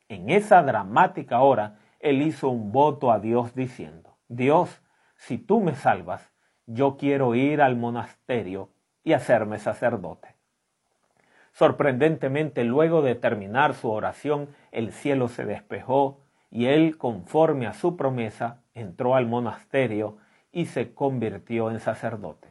En 0.10 0.32
esa 0.32 0.64
dramática 0.64 1.42
hora, 1.42 1.78
él 2.00 2.24
hizo 2.24 2.50
un 2.50 2.72
voto 2.72 3.12
a 3.12 3.20
Dios 3.20 3.54
diciendo, 3.54 4.18
Dios, 4.28 4.82
si 5.16 5.38
tú 5.38 5.62
me 5.62 5.76
salvas, 5.76 6.33
yo 6.66 6.98
quiero 6.98 7.36
ir 7.36 7.62
al 7.62 7.76
monasterio 7.76 8.70
y 9.04 9.14
hacerme 9.14 9.60
sacerdote. 9.60 10.30
Sorprendentemente, 11.52 12.64
luego 12.64 13.02
de 13.02 13.16
terminar 13.16 13.76
su 13.76 13.92
oración, 13.92 14.50
el 14.72 14.92
cielo 14.92 15.28
se 15.28 15.46
despejó 15.46 16.20
y 16.50 16.66
él, 16.66 16.98
conforme 16.98 17.68
a 17.68 17.74
su 17.74 17.96
promesa, 17.96 18.62
entró 18.74 19.16
al 19.16 19.28
monasterio 19.28 20.18
y 20.52 20.66
se 20.66 20.94
convirtió 20.94 21.70
en 21.70 21.80
sacerdote. 21.80 22.48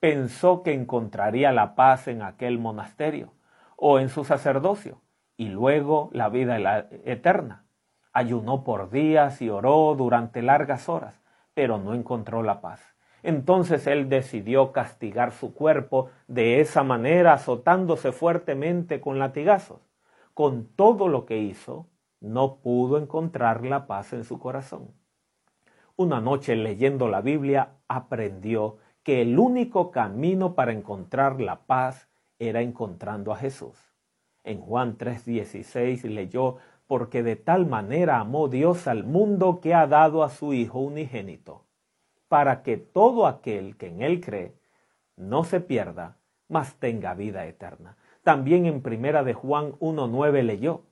Pensó 0.00 0.62
que 0.62 0.72
encontraría 0.72 1.52
la 1.52 1.74
paz 1.74 2.08
en 2.08 2.22
aquel 2.22 2.58
monasterio 2.58 3.32
o 3.76 3.98
en 3.98 4.08
su 4.08 4.24
sacerdocio 4.24 5.00
y 5.36 5.48
luego 5.48 6.10
la 6.12 6.28
vida 6.28 6.86
eterna. 7.04 7.64
Ayunó 8.12 8.64
por 8.64 8.90
días 8.90 9.42
y 9.42 9.50
oró 9.50 9.94
durante 9.96 10.40
largas 10.42 10.88
horas, 10.88 11.20
pero 11.52 11.78
no 11.78 11.94
encontró 11.94 12.42
la 12.42 12.60
paz. 12.60 12.93
Entonces 13.24 13.86
él 13.86 14.10
decidió 14.10 14.70
castigar 14.70 15.32
su 15.32 15.54
cuerpo 15.54 16.10
de 16.28 16.60
esa 16.60 16.82
manera, 16.82 17.32
azotándose 17.32 18.12
fuertemente 18.12 19.00
con 19.00 19.18
latigazos. 19.18 19.80
Con 20.34 20.66
todo 20.66 21.08
lo 21.08 21.24
que 21.24 21.38
hizo, 21.38 21.86
no 22.20 22.56
pudo 22.56 22.98
encontrar 22.98 23.64
la 23.64 23.86
paz 23.86 24.12
en 24.12 24.24
su 24.24 24.38
corazón. 24.38 24.90
Una 25.96 26.20
noche 26.20 26.54
leyendo 26.54 27.08
la 27.08 27.22
Biblia 27.22 27.70
aprendió 27.88 28.76
que 29.02 29.22
el 29.22 29.38
único 29.38 29.90
camino 29.90 30.54
para 30.54 30.72
encontrar 30.72 31.40
la 31.40 31.60
paz 31.64 32.10
era 32.38 32.60
encontrando 32.60 33.32
a 33.32 33.36
Jesús. 33.36 33.78
En 34.42 34.60
Juan 34.60 34.98
3:16 34.98 36.04
leyó, 36.04 36.56
porque 36.86 37.22
de 37.22 37.36
tal 37.36 37.64
manera 37.64 38.20
amó 38.20 38.48
Dios 38.48 38.86
al 38.86 39.04
mundo 39.04 39.60
que 39.62 39.72
ha 39.72 39.86
dado 39.86 40.22
a 40.22 40.28
su 40.28 40.52
Hijo 40.52 40.80
unigénito, 40.80 41.63
para 42.34 42.64
que 42.64 42.76
todo 42.78 43.28
aquel 43.28 43.76
que 43.76 43.86
en 43.86 44.02
Él 44.02 44.20
cree 44.20 44.56
no 45.14 45.44
se 45.44 45.60
pierda, 45.60 46.16
mas 46.48 46.74
tenga 46.80 47.14
vida 47.14 47.46
eterna. 47.46 47.96
También 48.24 48.66
en 48.66 48.82
primera 48.82 49.22
de 49.22 49.34
Juan 49.34 49.74
1:9 49.78 50.42
leyó, 50.42 50.82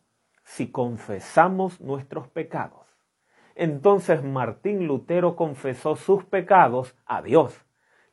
si 0.44 0.70
confesamos 0.70 1.80
nuestros 1.80 2.28
pecados. 2.28 2.86
Entonces 3.56 4.22
Martín 4.22 4.86
Lutero 4.86 5.34
confesó 5.34 5.96
sus 5.96 6.24
pecados 6.24 6.94
a 7.06 7.22
Dios 7.22 7.60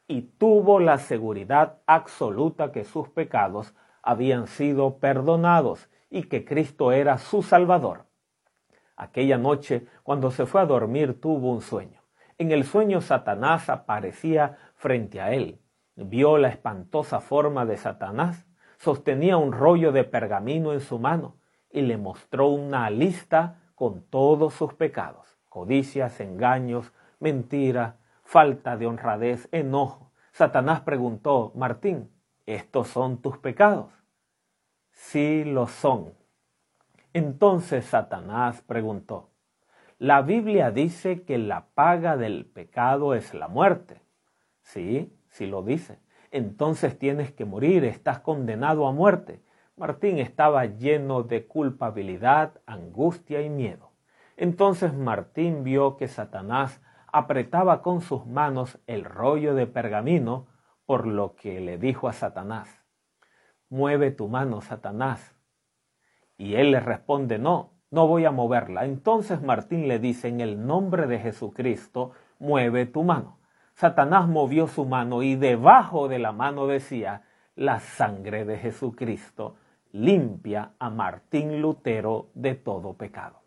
y 0.07 0.23
tuvo 0.23 0.79
la 0.79 0.97
seguridad 0.97 1.83
absoluta 1.85 2.71
que 2.71 2.83
sus 2.83 3.09
pecados 3.09 3.75
habían 4.01 4.47
sido 4.47 4.97
perdonados 4.97 5.87
y 6.09 6.23
que 6.23 6.45
Cristo 6.45 6.93
era 6.93 7.19
su 7.19 7.43
Salvador. 7.43 8.05
Aquella 8.95 9.37
noche, 9.37 9.85
cuando 10.01 10.31
se 10.31 10.47
fue 10.47 10.61
a 10.61 10.65
dormir, 10.65 11.21
tuvo 11.21 11.51
un 11.51 11.61
sueño. 11.61 11.98
En 12.39 12.53
el 12.53 12.63
sueño 12.63 13.01
Satanás 13.01 13.69
aparecía 13.69 14.57
frente 14.75 15.19
a 15.19 15.33
él. 15.33 15.59
Vio 15.95 16.37
la 16.37 16.47
espantosa 16.47 17.19
forma 17.19 17.65
de 17.65 17.75
Satanás. 17.75 18.47
Sostenía 18.77 19.35
un 19.35 19.51
rollo 19.51 19.91
de 19.91 20.05
pergamino 20.05 20.71
en 20.71 20.79
su 20.79 20.99
mano 20.99 21.35
y 21.69 21.81
le 21.81 21.97
mostró 21.97 22.47
una 22.47 22.89
lista 22.89 23.59
con 23.75 24.03
todos 24.03 24.53
sus 24.53 24.73
pecados, 24.73 25.37
codicias, 25.49 26.21
engaños, 26.21 26.93
mentira, 27.19 27.97
falta 28.23 28.77
de 28.77 28.87
honradez, 28.87 29.49
enojo. 29.51 30.13
Satanás 30.31 30.79
preguntó, 30.79 31.51
Martín, 31.55 32.09
¿estos 32.45 32.87
son 32.87 33.21
tus 33.21 33.37
pecados? 33.37 33.91
Sí 34.91 35.43
lo 35.43 35.67
son. 35.67 36.13
Entonces 37.11 37.83
Satanás 37.83 38.61
preguntó, 38.61 39.28
la 39.99 40.21
Biblia 40.21 40.71
dice 40.71 41.23
que 41.23 41.37
la 41.37 41.67
paga 41.73 42.15
del 42.15 42.45
pecado 42.45 43.13
es 43.15 43.33
la 43.33 43.49
muerte. 43.49 44.01
Sí, 44.61 45.13
sí 45.27 45.45
lo 45.45 45.61
dice. 45.61 45.99
Entonces 46.31 46.97
tienes 46.97 47.33
que 47.33 47.43
morir, 47.43 47.83
estás 47.83 48.19
condenado 48.19 48.87
a 48.87 48.93
muerte. 48.93 49.43
Martín 49.75 50.19
estaba 50.19 50.65
lleno 50.65 51.23
de 51.23 51.47
culpabilidad, 51.47 52.61
angustia 52.65 53.41
y 53.41 53.49
miedo. 53.49 53.91
Entonces 54.37 54.93
Martín 54.93 55.65
vio 55.65 55.97
que 55.97 56.07
Satanás 56.07 56.81
apretaba 57.11 57.81
con 57.81 57.99
sus 57.99 58.25
manos 58.25 58.79
el 58.87 59.03
rollo 59.03 59.53
de 59.53 59.67
pergamino, 59.67 60.47
por 60.85 61.07
lo 61.07 61.35
que 61.35 61.59
le 61.59 61.77
dijo 61.77 62.07
a 62.07 62.13
Satanás, 62.13 62.83
mueve 63.67 64.11
tu 64.11 64.29
mano, 64.29 64.61
Satanás. 64.61 65.35
Y 66.37 66.55
él 66.55 66.71
le 66.71 66.79
responde, 66.79 67.37
no, 67.37 67.78
no 67.91 68.07
voy 68.07 68.25
a 68.25 68.31
moverla. 68.31 68.85
Entonces 68.85 69.41
Martín 69.41 69.87
le 69.87 69.99
dice, 69.99 70.27
en 70.27 70.41
el 70.41 70.65
nombre 70.65 71.07
de 71.07 71.19
Jesucristo, 71.19 72.11
mueve 72.39 72.85
tu 72.85 73.03
mano. 73.03 73.37
Satanás 73.73 74.27
movió 74.27 74.67
su 74.67 74.85
mano 74.85 75.23
y 75.23 75.35
debajo 75.35 76.07
de 76.07 76.19
la 76.19 76.31
mano 76.31 76.67
decía, 76.67 77.23
la 77.55 77.79
sangre 77.79 78.45
de 78.45 78.57
Jesucristo 78.57 79.55
limpia 79.91 80.73
a 80.79 80.89
Martín 80.89 81.61
Lutero 81.61 82.27
de 82.33 82.55
todo 82.55 82.93
pecado. 82.93 83.41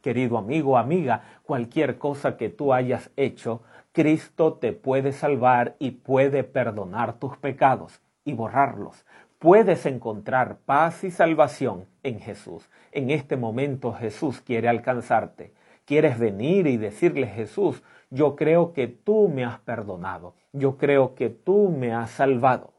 Querido 0.00 0.38
amigo, 0.38 0.78
amiga, 0.78 1.22
cualquier 1.42 1.98
cosa 1.98 2.36
que 2.36 2.48
tú 2.48 2.72
hayas 2.72 3.10
hecho, 3.16 3.62
Cristo 3.92 4.54
te 4.54 4.72
puede 4.72 5.12
salvar 5.12 5.74
y 5.78 5.90
puede 5.90 6.44
perdonar 6.44 7.18
tus 7.18 7.36
pecados 7.38 8.00
y 8.24 8.32
borrarlos. 8.34 9.04
Puedes 9.46 9.86
encontrar 9.86 10.58
paz 10.66 11.04
y 11.04 11.12
salvación 11.12 11.86
en 12.02 12.18
Jesús. 12.18 12.68
En 12.90 13.10
este 13.10 13.36
momento 13.36 13.92
Jesús 13.92 14.40
quiere 14.40 14.68
alcanzarte. 14.68 15.54
Quieres 15.84 16.18
venir 16.18 16.66
y 16.66 16.76
decirle, 16.76 17.28
Jesús, 17.28 17.80
yo 18.10 18.34
creo 18.34 18.72
que 18.72 18.88
tú 18.88 19.28
me 19.28 19.44
has 19.44 19.60
perdonado. 19.60 20.34
Yo 20.52 20.76
creo 20.76 21.14
que 21.14 21.30
tú 21.30 21.68
me 21.68 21.94
has 21.94 22.10
salvado. 22.10 22.72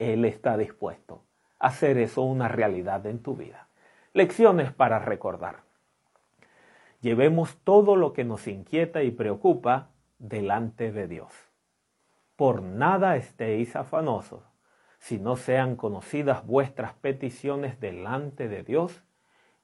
Él 0.00 0.24
está 0.24 0.56
dispuesto 0.56 1.22
hacer 1.60 1.96
eso 1.98 2.22
una 2.22 2.48
realidad 2.48 3.06
en 3.06 3.22
tu 3.22 3.36
vida. 3.36 3.68
Lecciones 4.14 4.72
para 4.72 4.98
recordar. 4.98 5.60
Llevemos 7.02 7.56
todo 7.62 7.94
lo 7.94 8.14
que 8.14 8.24
nos 8.24 8.48
inquieta 8.48 9.04
y 9.04 9.12
preocupa 9.12 9.90
delante 10.18 10.90
de 10.90 11.06
Dios. 11.06 11.32
Por 12.34 12.62
nada 12.62 13.14
estéis 13.14 13.76
afanosos, 13.76 14.47
si 14.98 15.18
no 15.18 15.36
sean 15.36 15.76
conocidas 15.76 16.44
vuestras 16.46 16.92
peticiones 16.94 17.80
delante 17.80 18.48
de 18.48 18.62
Dios 18.62 19.02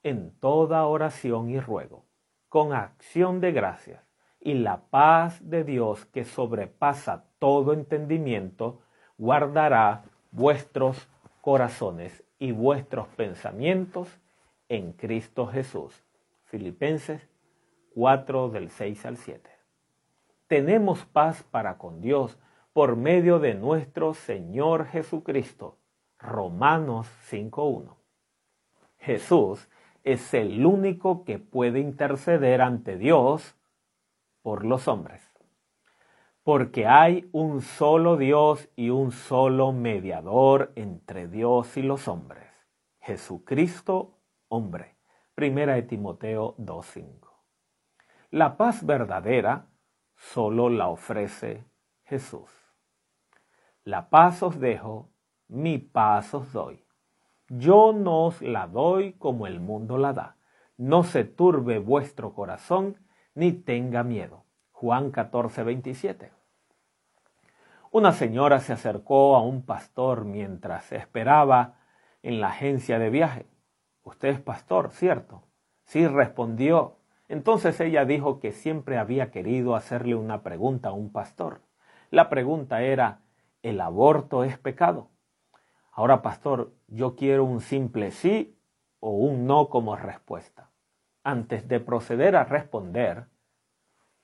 en 0.03 0.31
toda 0.39 0.85
oración 0.85 1.49
y 1.49 1.59
ruego, 1.59 2.05
con 2.49 2.73
acción 2.73 3.41
de 3.41 3.51
gracias, 3.51 4.03
y 4.39 4.53
la 4.53 4.81
paz 4.91 5.39
de 5.49 5.63
Dios 5.63 6.05
que 6.05 6.23
sobrepasa 6.23 7.25
todo 7.39 7.73
entendimiento, 7.73 8.81
guardará 9.17 10.03
vuestros 10.31 11.07
corazones 11.41 12.23
y 12.37 12.51
vuestros 12.51 13.07
pensamientos 13.09 14.07
en 14.69 14.93
Cristo 14.93 15.47
Jesús. 15.47 16.03
Filipenses 16.45 17.27
4 17.95 18.49
del 18.49 18.69
6 18.69 19.05
al 19.05 19.17
7. 19.17 19.49
Tenemos 20.47 21.05
paz 21.05 21.43
para 21.43 21.77
con 21.77 22.01
Dios 22.01 22.37
por 22.75 22.97
medio 22.97 23.39
de 23.39 23.53
nuestro 23.53 24.13
Señor 24.13 24.87
Jesucristo. 24.87 25.77
Romanos 26.19 27.07
5.1. 27.31 27.95
Jesús 28.97 29.69
es 30.03 30.33
el 30.33 30.65
único 30.65 31.23
que 31.23 31.39
puede 31.39 31.79
interceder 31.79 32.61
ante 32.61 32.97
Dios 32.97 33.55
por 34.41 34.65
los 34.65 34.89
hombres. 34.89 35.23
Porque 36.43 36.85
hay 36.85 37.29
un 37.31 37.61
solo 37.61 38.17
Dios 38.17 38.67
y 38.75 38.89
un 38.89 39.13
solo 39.13 39.71
mediador 39.71 40.73
entre 40.75 41.29
Dios 41.29 41.77
y 41.77 41.81
los 41.81 42.09
hombres. 42.09 42.51
Jesucristo, 42.99 44.17
hombre. 44.49 44.97
Primera 45.33 45.75
de 45.75 45.83
Timoteo 45.83 46.57
2.5. 46.57 47.29
La 48.31 48.57
paz 48.57 48.85
verdadera 48.85 49.69
solo 50.17 50.67
la 50.69 50.89
ofrece 50.89 51.63
Jesús. 52.03 52.64
La 53.87 54.09
paz 54.09 54.41
os 54.41 54.59
dejo, 54.59 55.11
mi 55.47 55.77
paz 55.77 56.33
os 56.33 56.51
doy. 56.51 56.83
Yo 57.49 57.93
no 57.93 58.25
os 58.25 58.41
la 58.41 58.65
doy 58.65 59.13
como 59.13 59.45
el 59.45 59.59
mundo 59.59 59.99
la 59.99 60.11
da. 60.11 60.37
No 60.75 61.03
se 61.03 61.23
turbe 61.23 61.77
vuestro 61.77 62.33
corazón, 62.33 62.97
ni 63.35 63.51
tenga 63.51 64.01
miedo. 64.01 64.45
Juan 64.71 65.11
14, 65.11 65.61
27. 65.61 66.31
Una 67.91 68.11
señora 68.11 68.59
se 68.59 68.73
acercó 68.73 69.35
a 69.35 69.43
un 69.43 69.61
pastor 69.61 70.25
mientras 70.25 70.91
esperaba 70.91 71.75
en 72.23 72.41
la 72.41 72.47
agencia 72.47 72.97
de 72.97 73.11
viaje. 73.11 73.45
Usted 74.01 74.29
es 74.29 74.39
pastor, 74.39 74.89
¿cierto? 74.93 75.43
Sí, 75.83 76.07
respondió. 76.07 76.97
Entonces 77.27 77.79
ella 77.79 78.03
dijo 78.03 78.39
que 78.39 78.51
siempre 78.51 78.97
había 78.97 79.29
querido 79.29 79.75
hacerle 79.75 80.15
una 80.15 80.41
pregunta 80.41 80.89
a 80.89 80.93
un 80.93 81.11
pastor. 81.11 81.61
La 82.09 82.29
pregunta 82.29 82.81
era, 82.81 83.21
¿el 83.65 83.81
aborto 83.81 84.43
es 84.43 84.59
pecado? 84.59 85.09
Ahora, 85.91 86.21
pastor, 86.21 86.75
yo 86.87 87.15
quiero 87.15 87.45
un 87.45 87.61
simple 87.61 88.11
sí 88.11 88.59
o 88.99 89.09
un 89.09 89.47
no 89.47 89.69
como 89.69 89.95
respuesta. 89.95 90.69
Antes 91.23 91.67
de 91.67 91.79
proceder 91.79 92.35
a 92.35 92.43
responder, 92.43 93.25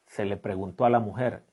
se 0.06 0.25
le 0.25 0.38
preguntó 0.38 0.86
a 0.86 0.91
la 0.91 0.99
mujer, 0.99 1.43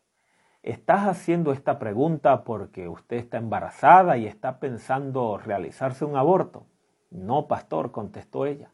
¿estás 0.62 1.06
haciendo 1.08 1.50
esta 1.50 1.78
pregunta 1.78 2.44
porque 2.44 2.90
usted 2.90 3.16
está 3.16 3.38
embarazada 3.38 4.18
y 4.18 4.26
está 4.26 4.60
pensando 4.60 5.38
realizarse 5.38 6.04
un 6.04 6.16
aborto? 6.16 6.66
No, 7.10 7.48
pastor, 7.48 7.90
contestó 7.90 8.44
ella. 8.44 8.70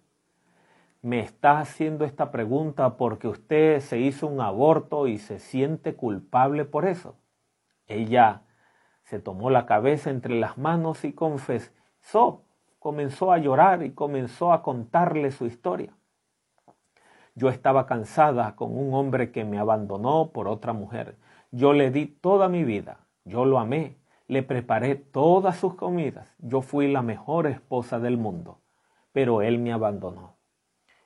¿Me 1.02 1.20
está 1.20 1.60
haciendo 1.60 2.04
esta 2.04 2.32
pregunta 2.32 2.96
porque 2.96 3.28
usted 3.28 3.78
se 3.78 4.00
hizo 4.00 4.26
un 4.26 4.40
aborto 4.40 5.06
y 5.06 5.18
se 5.18 5.38
siente 5.38 5.94
culpable 5.94 6.64
por 6.64 6.84
eso? 6.84 7.14
Ella 7.86 8.42
se 9.04 9.20
tomó 9.20 9.50
la 9.50 9.66
cabeza 9.66 10.10
entre 10.10 10.34
las 10.34 10.58
manos 10.58 11.04
y 11.04 11.12
confesó, 11.12 12.42
comenzó 12.78 13.32
a 13.32 13.38
llorar 13.38 13.82
y 13.82 13.92
comenzó 13.92 14.52
a 14.52 14.62
contarle 14.62 15.30
su 15.30 15.46
historia. 15.46 15.92
Yo 17.34 17.48
estaba 17.48 17.86
cansada 17.86 18.56
con 18.56 18.76
un 18.76 18.94
hombre 18.94 19.30
que 19.30 19.44
me 19.44 19.58
abandonó 19.58 20.30
por 20.30 20.48
otra 20.48 20.72
mujer. 20.72 21.16
Yo 21.50 21.72
le 21.72 21.90
di 21.90 22.06
toda 22.06 22.48
mi 22.48 22.64
vida, 22.64 22.98
yo 23.24 23.44
lo 23.44 23.58
amé, 23.58 23.96
le 24.26 24.42
preparé 24.42 24.94
todas 24.94 25.56
sus 25.56 25.74
comidas, 25.74 26.34
yo 26.38 26.62
fui 26.62 26.90
la 26.90 27.02
mejor 27.02 27.46
esposa 27.46 27.98
del 27.98 28.16
mundo, 28.16 28.58
pero 29.12 29.42
él 29.42 29.58
me 29.58 29.72
abandonó. 29.72 30.36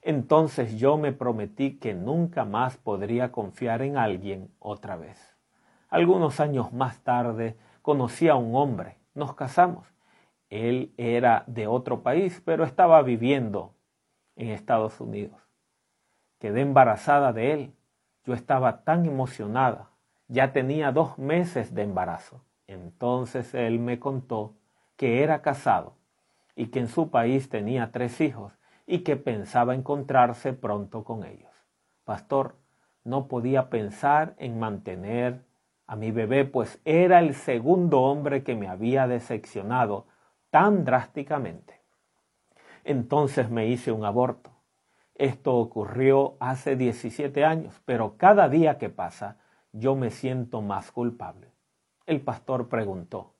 Entonces 0.03 0.79
yo 0.79 0.97
me 0.97 1.13
prometí 1.13 1.79
que 1.79 1.95
nunca 1.95 2.45
más 2.45 2.77
podría 2.77 3.33
confiar 3.33 3.83
en 3.83 3.97
alguien 3.97 4.51
otra 4.59 4.97
vez. 4.97 5.37
Algunos 5.89 6.39
años 6.39 6.73
más 6.73 6.99
tarde 7.01 7.57
conocí 7.89 8.29
a 8.29 8.35
un 8.35 8.55
hombre, 8.55 8.99
nos 9.15 9.35
casamos. 9.35 9.87
Él 10.51 10.93
era 10.99 11.45
de 11.47 11.67
otro 11.67 12.03
país, 12.03 12.43
pero 12.45 12.65
estaba 12.65 13.01
viviendo 13.01 13.73
en 14.37 14.51
Estados 14.51 15.01
Unidos. 15.01 15.41
Quedé 16.39 16.61
embarazada 16.61 17.33
de 17.33 17.53
él. 17.55 17.75
Yo 18.27 18.35
estaba 18.35 18.85
tan 18.85 19.07
emocionada. 19.07 19.89
Ya 20.27 20.53
tenía 20.53 20.93
dos 20.93 21.17
meses 21.17 21.75
de 21.75 21.81
embarazo. 21.81 22.45
Entonces 22.67 23.55
él 23.55 23.79
me 23.79 23.99
contó 23.99 24.53
que 24.99 25.23
era 25.23 25.41
casado 25.41 25.95
y 26.57 26.67
que 26.67 26.81
en 26.81 26.89
su 26.89 27.09
país 27.09 27.49
tenía 27.49 27.91
tres 27.91 28.21
hijos 28.21 28.53
y 28.87 28.99
que 28.99 29.17
pensaba 29.17 29.75
encontrarse 29.75 30.53
pronto 30.53 31.05
con 31.05 31.25
ellos. 31.25 31.53
Pastor, 32.05 32.55
no 33.03 33.29
podía 33.29 33.71
pensar 33.71 34.35
en 34.37 34.59
mantener 34.59 35.48
a 35.89 35.97
mi 35.97 36.13
bebé, 36.13 36.45
pues 36.45 36.81
era 36.85 37.19
el 37.19 37.35
segundo 37.35 38.03
hombre 38.03 38.45
que 38.45 38.55
me 38.55 38.69
había 38.69 39.09
decepcionado 39.09 40.07
tan 40.51 40.85
drásticamente. 40.85 41.81
Entonces 42.85 43.51
me 43.51 43.67
hice 43.67 43.91
un 43.91 44.05
aborto. 44.05 44.51
Esto 45.15 45.57
ocurrió 45.57 46.37
hace 46.41 46.77
17 46.77 47.43
años, 47.45 47.81
pero 47.87 48.19
cada 48.19 48.51
día 48.51 48.77
que 48.77 48.91
pasa 48.91 49.39
yo 49.73 49.97
me 49.97 50.11
siento 50.11 50.61
más 50.61 50.93
culpable. 50.93 51.51
El 52.05 52.21
pastor 52.21 52.69
preguntó, 52.69 53.35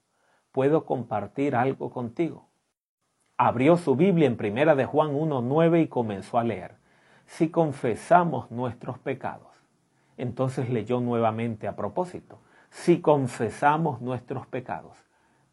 ¿puedo 0.51 0.87
compartir 0.87 1.55
algo 1.55 1.91
contigo? 1.91 2.49
Abrió 3.37 3.77
su 3.77 3.95
Biblia 3.95 4.27
en 4.27 4.39
primera 4.39 4.75
de 4.75 4.87
Juan 4.87 5.13
1.9 5.13 5.83
y 5.83 5.89
comenzó 5.89 6.39
a 6.39 6.45
leer, 6.45 6.77
si 7.27 7.51
confesamos 7.51 8.51
nuestros 8.51 8.99
pecados 8.99 9.48
entonces 10.19 10.69
leyó 10.69 11.01
nuevamente 11.01 11.67
a 11.67 11.77
propósito, 11.77 12.41
si 12.71 13.01
confesamos 13.01 14.03
nuestros 14.03 14.47
pecados. 14.47 14.99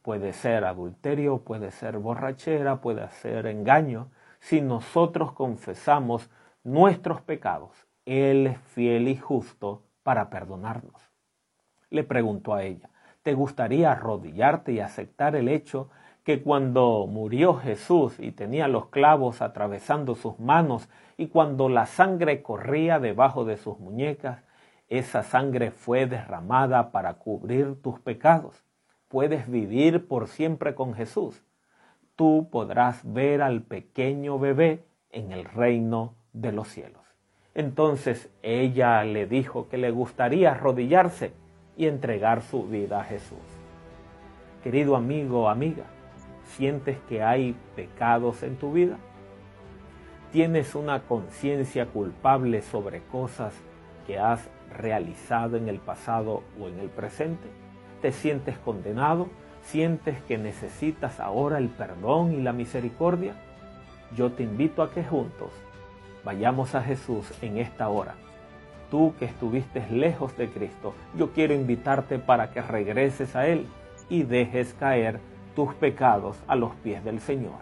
Puede 0.02 0.34
ser 0.34 0.66
adulterio, 0.66 1.40
puede 1.40 1.72
ser 1.72 1.98
borrachera, 1.98 2.82
puede 2.82 3.10
ser 3.10 3.48
engaño. 3.48 4.10
Si 4.40 4.62
nosotros 4.62 5.32
confesamos 5.32 6.30
nuestros 6.64 7.22
pecados, 7.22 7.72
Él 8.06 8.48
es 8.48 8.60
fiel 8.60 9.08
y 9.08 9.16
justo 9.16 9.84
para 10.04 10.30
perdonarnos. 10.30 11.02
Le 11.90 12.04
preguntó 12.04 12.54
a 12.54 12.64
ella, 12.64 12.90
¿te 13.24 13.34
gustaría 13.34 13.92
arrodillarte 13.92 14.74
y 14.74 14.80
aceptar 14.80 15.36
el 15.36 15.48
hecho 15.48 15.90
que 16.24 16.42
cuando 16.42 17.08
murió 17.08 17.56
Jesús 17.56 18.20
y 18.20 18.32
tenía 18.32 18.68
los 18.68 18.88
clavos 18.88 19.44
atravesando 19.44 20.16
sus 20.16 20.40
manos 20.40 20.90
y 21.18 21.28
cuando 21.28 21.70
la 21.70 21.86
sangre 21.86 22.42
corría 22.42 23.00
debajo 23.00 23.46
de 23.46 23.58
sus 23.58 23.80
muñecas, 23.80 24.44
esa 24.88 25.24
sangre 25.24 25.72
fue 25.72 26.06
derramada 26.06 26.92
para 26.92 27.16
cubrir 27.16 27.82
tus 27.82 28.00
pecados. 28.00 28.64
Puedes 29.08 29.50
vivir 29.50 30.08
por 30.08 30.28
siempre 30.28 30.76
con 30.76 30.94
Jesús. 30.94 31.44
Tú 32.16 32.50
podrás 32.52 33.02
ver 33.04 33.42
al 33.42 33.64
pequeño 33.64 34.38
bebé 34.38 34.86
en 35.12 35.32
el 35.32 35.46
reino 35.46 36.16
de 36.34 36.52
los 36.52 36.68
cielos. 36.68 37.02
Entonces 37.56 38.30
ella 38.44 39.04
le 39.04 39.26
dijo 39.26 39.70
que 39.70 39.78
le 39.78 39.90
gustaría 39.90 40.52
arrodillarse 40.52 41.34
y 41.78 41.88
entregar 41.88 42.42
su 42.42 42.68
vida 42.68 43.02
a 43.02 43.04
Jesús. 43.04 43.40
Querido 44.64 44.96
amigo 44.96 45.50
amiga, 45.50 45.86
¿sientes 46.44 46.98
que 47.10 47.24
hay 47.24 47.56
pecados 47.76 48.44
en 48.44 48.58
tu 48.58 48.74
vida? 48.74 48.98
¿Tienes 50.32 50.76
una 50.76 51.04
conciencia 51.04 51.86
culpable 51.88 52.62
sobre 52.62 53.02
cosas 53.04 53.54
que 54.06 54.20
has 54.20 54.50
realizado 54.72 55.58
en 55.58 55.70
el 55.70 55.80
pasado 55.80 56.44
o 56.60 56.68
en 56.68 56.80
el 56.80 56.90
presente? 56.90 57.48
¿Te 58.02 58.12
sientes 58.12 58.58
condenado? 58.58 59.28
¿Sientes 59.64 60.22
que 60.24 60.38
necesitas 60.38 61.20
ahora 61.20 61.58
el 61.58 61.70
perdón 61.70 62.34
y 62.34 62.42
la 62.42 62.54
misericordia? 62.54 63.34
Yo 64.16 64.32
te 64.32 64.44
invito 64.44 64.84
a 64.84 64.92
que 64.92 65.04
juntos 65.04 65.52
vayamos 66.24 66.76
a 66.76 66.82
Jesús 66.82 67.32
en 67.42 67.58
esta 67.58 67.90
hora. 67.90 68.16
Tú 68.92 69.14
que 69.18 69.26
estuviste 69.26 69.86
lejos 69.90 70.38
de 70.38 70.50
Cristo, 70.50 70.94
yo 71.18 71.32
quiero 71.32 71.54
invitarte 71.54 72.20
para 72.20 72.52
que 72.52 72.62
regreses 72.62 73.36
a 73.36 73.48
Él 73.48 73.66
y 74.10 74.24
dejes 74.24 74.74
caer 74.80 75.20
tus 75.56 75.74
pecados 75.74 76.38
a 76.48 76.56
los 76.56 76.76
pies 76.76 77.04
del 77.04 77.20
Señor. 77.20 77.60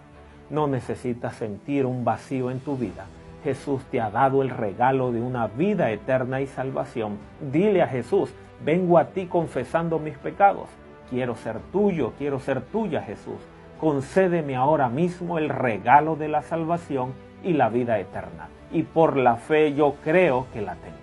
No 0.49 0.67
necesitas 0.67 1.35
sentir 1.35 1.85
un 1.85 2.03
vacío 2.03 2.51
en 2.51 2.59
tu 2.59 2.75
vida 2.75 3.05
Jesús 3.43 3.83
te 3.91 3.99
ha 3.99 4.09
dado 4.09 4.41
el 4.41 4.49
regalo 4.49 5.11
de 5.11 5.19
una 5.19 5.47
vida 5.47 5.91
eterna 5.91 6.39
y 6.39 6.47
salvación. 6.47 7.17
Dile 7.51 7.81
a 7.81 7.87
Jesús, 7.87 8.33
vengo 8.63 8.97
a 8.97 9.09
ti 9.09 9.25
confesando 9.25 9.99
mis 9.99 10.17
pecados. 10.17 10.69
Quiero 11.09 11.35
ser 11.35 11.59
tuyo, 11.71 12.13
quiero 12.17 12.39
ser 12.39 12.61
tuya 12.61 13.01
Jesús. 13.01 13.39
Concédeme 13.79 14.55
ahora 14.55 14.87
mismo 14.87 15.37
el 15.37 15.49
regalo 15.49 16.15
de 16.15 16.29
la 16.29 16.41
salvación 16.41 17.13
y 17.43 17.53
la 17.53 17.67
vida 17.67 17.99
eterna. 17.99 18.47
Y 18.71 18.83
por 18.83 19.17
la 19.17 19.35
fe 19.35 19.73
yo 19.73 19.95
creo 20.03 20.47
que 20.53 20.61
la 20.61 20.75
tengo. 20.75 20.97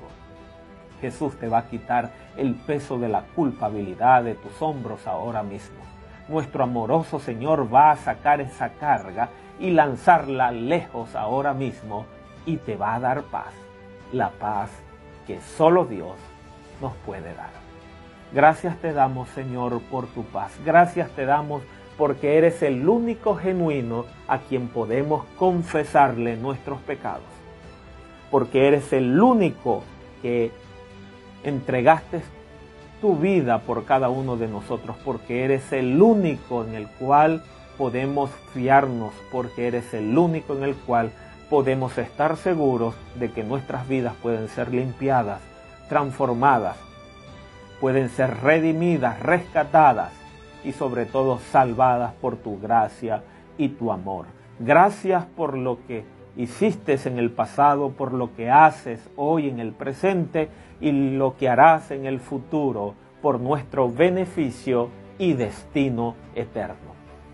Jesús 1.02 1.36
te 1.38 1.48
va 1.48 1.58
a 1.58 1.68
quitar 1.68 2.10
el 2.36 2.54
peso 2.54 2.98
de 2.98 3.08
la 3.08 3.22
culpabilidad 3.34 4.24
de 4.24 4.34
tus 4.34 4.62
hombros 4.62 5.06
ahora 5.06 5.42
mismo. 5.42 5.78
Nuestro 6.28 6.64
amoroso 6.64 7.18
Señor 7.18 7.72
va 7.72 7.90
a 7.90 7.96
sacar 7.96 8.40
esa 8.40 8.70
carga 8.70 9.28
y 9.58 9.70
lanzarla 9.70 10.50
lejos 10.52 11.14
ahora 11.14 11.52
mismo 11.52 12.06
y 12.46 12.56
te 12.56 12.76
va 12.76 12.94
a 12.94 13.00
dar 13.00 13.22
paz, 13.24 13.52
la 14.12 14.30
paz 14.30 14.70
que 15.26 15.40
solo 15.40 15.84
Dios 15.84 16.16
nos 16.80 16.94
puede 17.06 17.34
dar. 17.34 17.50
Gracias 18.32 18.76
te 18.78 18.92
damos, 18.92 19.28
Señor, 19.30 19.80
por 19.90 20.06
tu 20.06 20.24
paz. 20.24 20.52
Gracias 20.64 21.10
te 21.10 21.26
damos 21.26 21.62
porque 21.98 22.38
eres 22.38 22.62
el 22.62 22.88
único 22.88 23.36
genuino 23.36 24.06
a 24.26 24.38
quien 24.38 24.68
podemos 24.68 25.24
confesarle 25.36 26.36
nuestros 26.36 26.80
pecados. 26.80 27.24
Porque 28.30 28.68
eres 28.68 28.92
el 28.92 29.20
único 29.20 29.82
que 30.22 30.52
entregaste 31.42 32.22
tu 33.00 33.16
vida 33.16 33.60
por 33.60 33.84
cada 33.84 34.08
uno 34.10 34.36
de 34.36 34.46
nosotros, 34.46 34.96
porque 35.04 35.44
eres 35.44 35.72
el 35.72 36.00
único 36.00 36.64
en 36.64 36.74
el 36.74 36.88
cual 36.88 37.42
podemos 37.76 38.30
fiarnos, 38.52 39.12
porque 39.32 39.66
eres 39.66 39.92
el 39.94 40.16
único 40.16 40.54
en 40.54 40.62
el 40.62 40.74
cual 40.74 41.10
podemos 41.50 41.98
estar 41.98 42.36
seguros 42.36 42.94
de 43.16 43.32
que 43.32 43.42
nuestras 43.42 43.86
vidas 43.88 44.14
pueden 44.22 44.48
ser 44.48 44.72
limpiadas, 44.72 45.40
transformadas, 45.88 46.76
pueden 47.80 48.08
ser 48.08 48.42
redimidas, 48.42 49.20
rescatadas 49.20 50.12
y 50.64 50.72
sobre 50.72 51.06
todo 51.06 51.40
salvadas 51.50 52.12
por 52.14 52.36
tu 52.36 52.60
gracia 52.60 53.24
y 53.58 53.70
tu 53.70 53.90
amor. 53.90 54.26
Gracias 54.60 55.24
por 55.24 55.58
lo 55.58 55.84
que 55.86 56.04
hiciste 56.36 56.96
en 57.04 57.18
el 57.18 57.30
pasado, 57.30 57.90
por 57.90 58.12
lo 58.12 58.34
que 58.36 58.48
haces 58.48 59.00
hoy 59.16 59.48
en 59.48 59.58
el 59.58 59.72
presente 59.72 60.48
y 60.80 60.92
lo 60.92 61.36
que 61.36 61.48
harás 61.48 61.90
en 61.90 62.06
el 62.06 62.20
futuro 62.20 62.94
por 63.20 63.40
nuestro 63.40 63.90
beneficio 63.90 64.88
y 65.18 65.32
destino 65.32 66.14
eterno. 66.34 66.90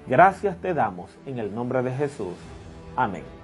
Gracias 0.07 0.57
te 0.61 0.73
damos 0.73 1.17
en 1.27 1.39
el 1.39 1.55
nombre 1.55 1.83
de 1.83 1.93
Jesús. 1.93 2.35
Amén. 2.97 3.36